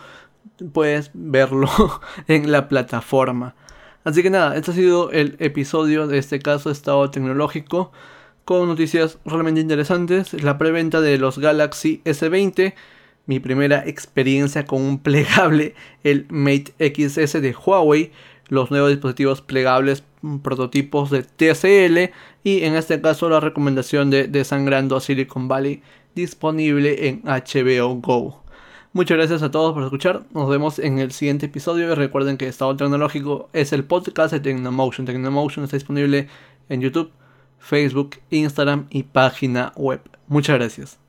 puedes 0.74 1.10
verlo 1.14 1.70
en 2.28 2.52
la 2.52 2.68
plataforma. 2.68 3.56
Así 4.04 4.22
que 4.22 4.30
nada, 4.30 4.58
este 4.58 4.72
ha 4.72 4.74
sido 4.74 5.12
el 5.12 5.38
episodio 5.40 6.08
de 6.08 6.18
este 6.18 6.40
caso 6.40 6.72
Estado 6.72 7.10
Tecnológico 7.10 7.94
con 8.44 8.68
noticias 8.68 9.18
realmente 9.24 9.62
interesantes. 9.62 10.34
La 10.44 10.58
preventa 10.58 11.00
de 11.00 11.18
los 11.18 11.40
Galaxy 11.40 12.02
S20, 12.04 12.74
mi 13.28 13.40
primera 13.40 13.82
experiencia 13.88 14.66
con 14.66 14.82
un 14.82 15.00
plegable, 15.00 15.74
el 16.04 16.26
Mate 16.28 16.74
XS 16.80 17.42
de 17.42 17.56
Huawei 17.56 18.12
los 18.50 18.72
nuevos 18.72 18.90
dispositivos 18.90 19.42
plegables 19.42 20.04
mm, 20.22 20.38
prototipos 20.40 21.10
de 21.10 21.24
TCL 21.24 22.14
y 22.44 22.64
en 22.64 22.76
este 22.76 23.00
caso 23.02 23.30
la 23.30 23.40
recomendación 23.40 24.10
de 24.10 24.28
Desangrando 24.28 25.00
Silicon 25.00 25.48
Valley 25.48 25.82
disponible 26.16 27.08
en 27.08 27.22
HBO 27.24 27.96
Go. 27.96 28.44
Muchas 28.92 29.18
gracias 29.18 29.44
a 29.44 29.52
todos 29.52 29.74
por 29.74 29.84
escuchar. 29.84 30.24
Nos 30.34 30.50
vemos 30.50 30.80
en 30.80 30.98
el 30.98 31.12
siguiente 31.12 31.46
episodio. 31.46 31.92
Y 31.92 31.96
recuerden 31.96 32.38
que 32.38 32.48
Estado 32.48 32.76
Tecnológico 32.76 33.50
es 33.54 33.72
el 33.72 33.84
podcast 33.84 34.34
de 34.34 34.40
Tecnomotion. 34.40 35.06
Tecnomotion 35.06 35.64
está 35.64 35.78
disponible 35.78 36.28
en 36.70 36.82
YouTube, 36.82 37.12
Facebook, 37.60 38.18
Instagram 38.32 38.88
y 38.90 39.04
página 39.04 39.74
web. 39.76 40.02
Muchas 40.28 40.58
gracias. 40.58 41.09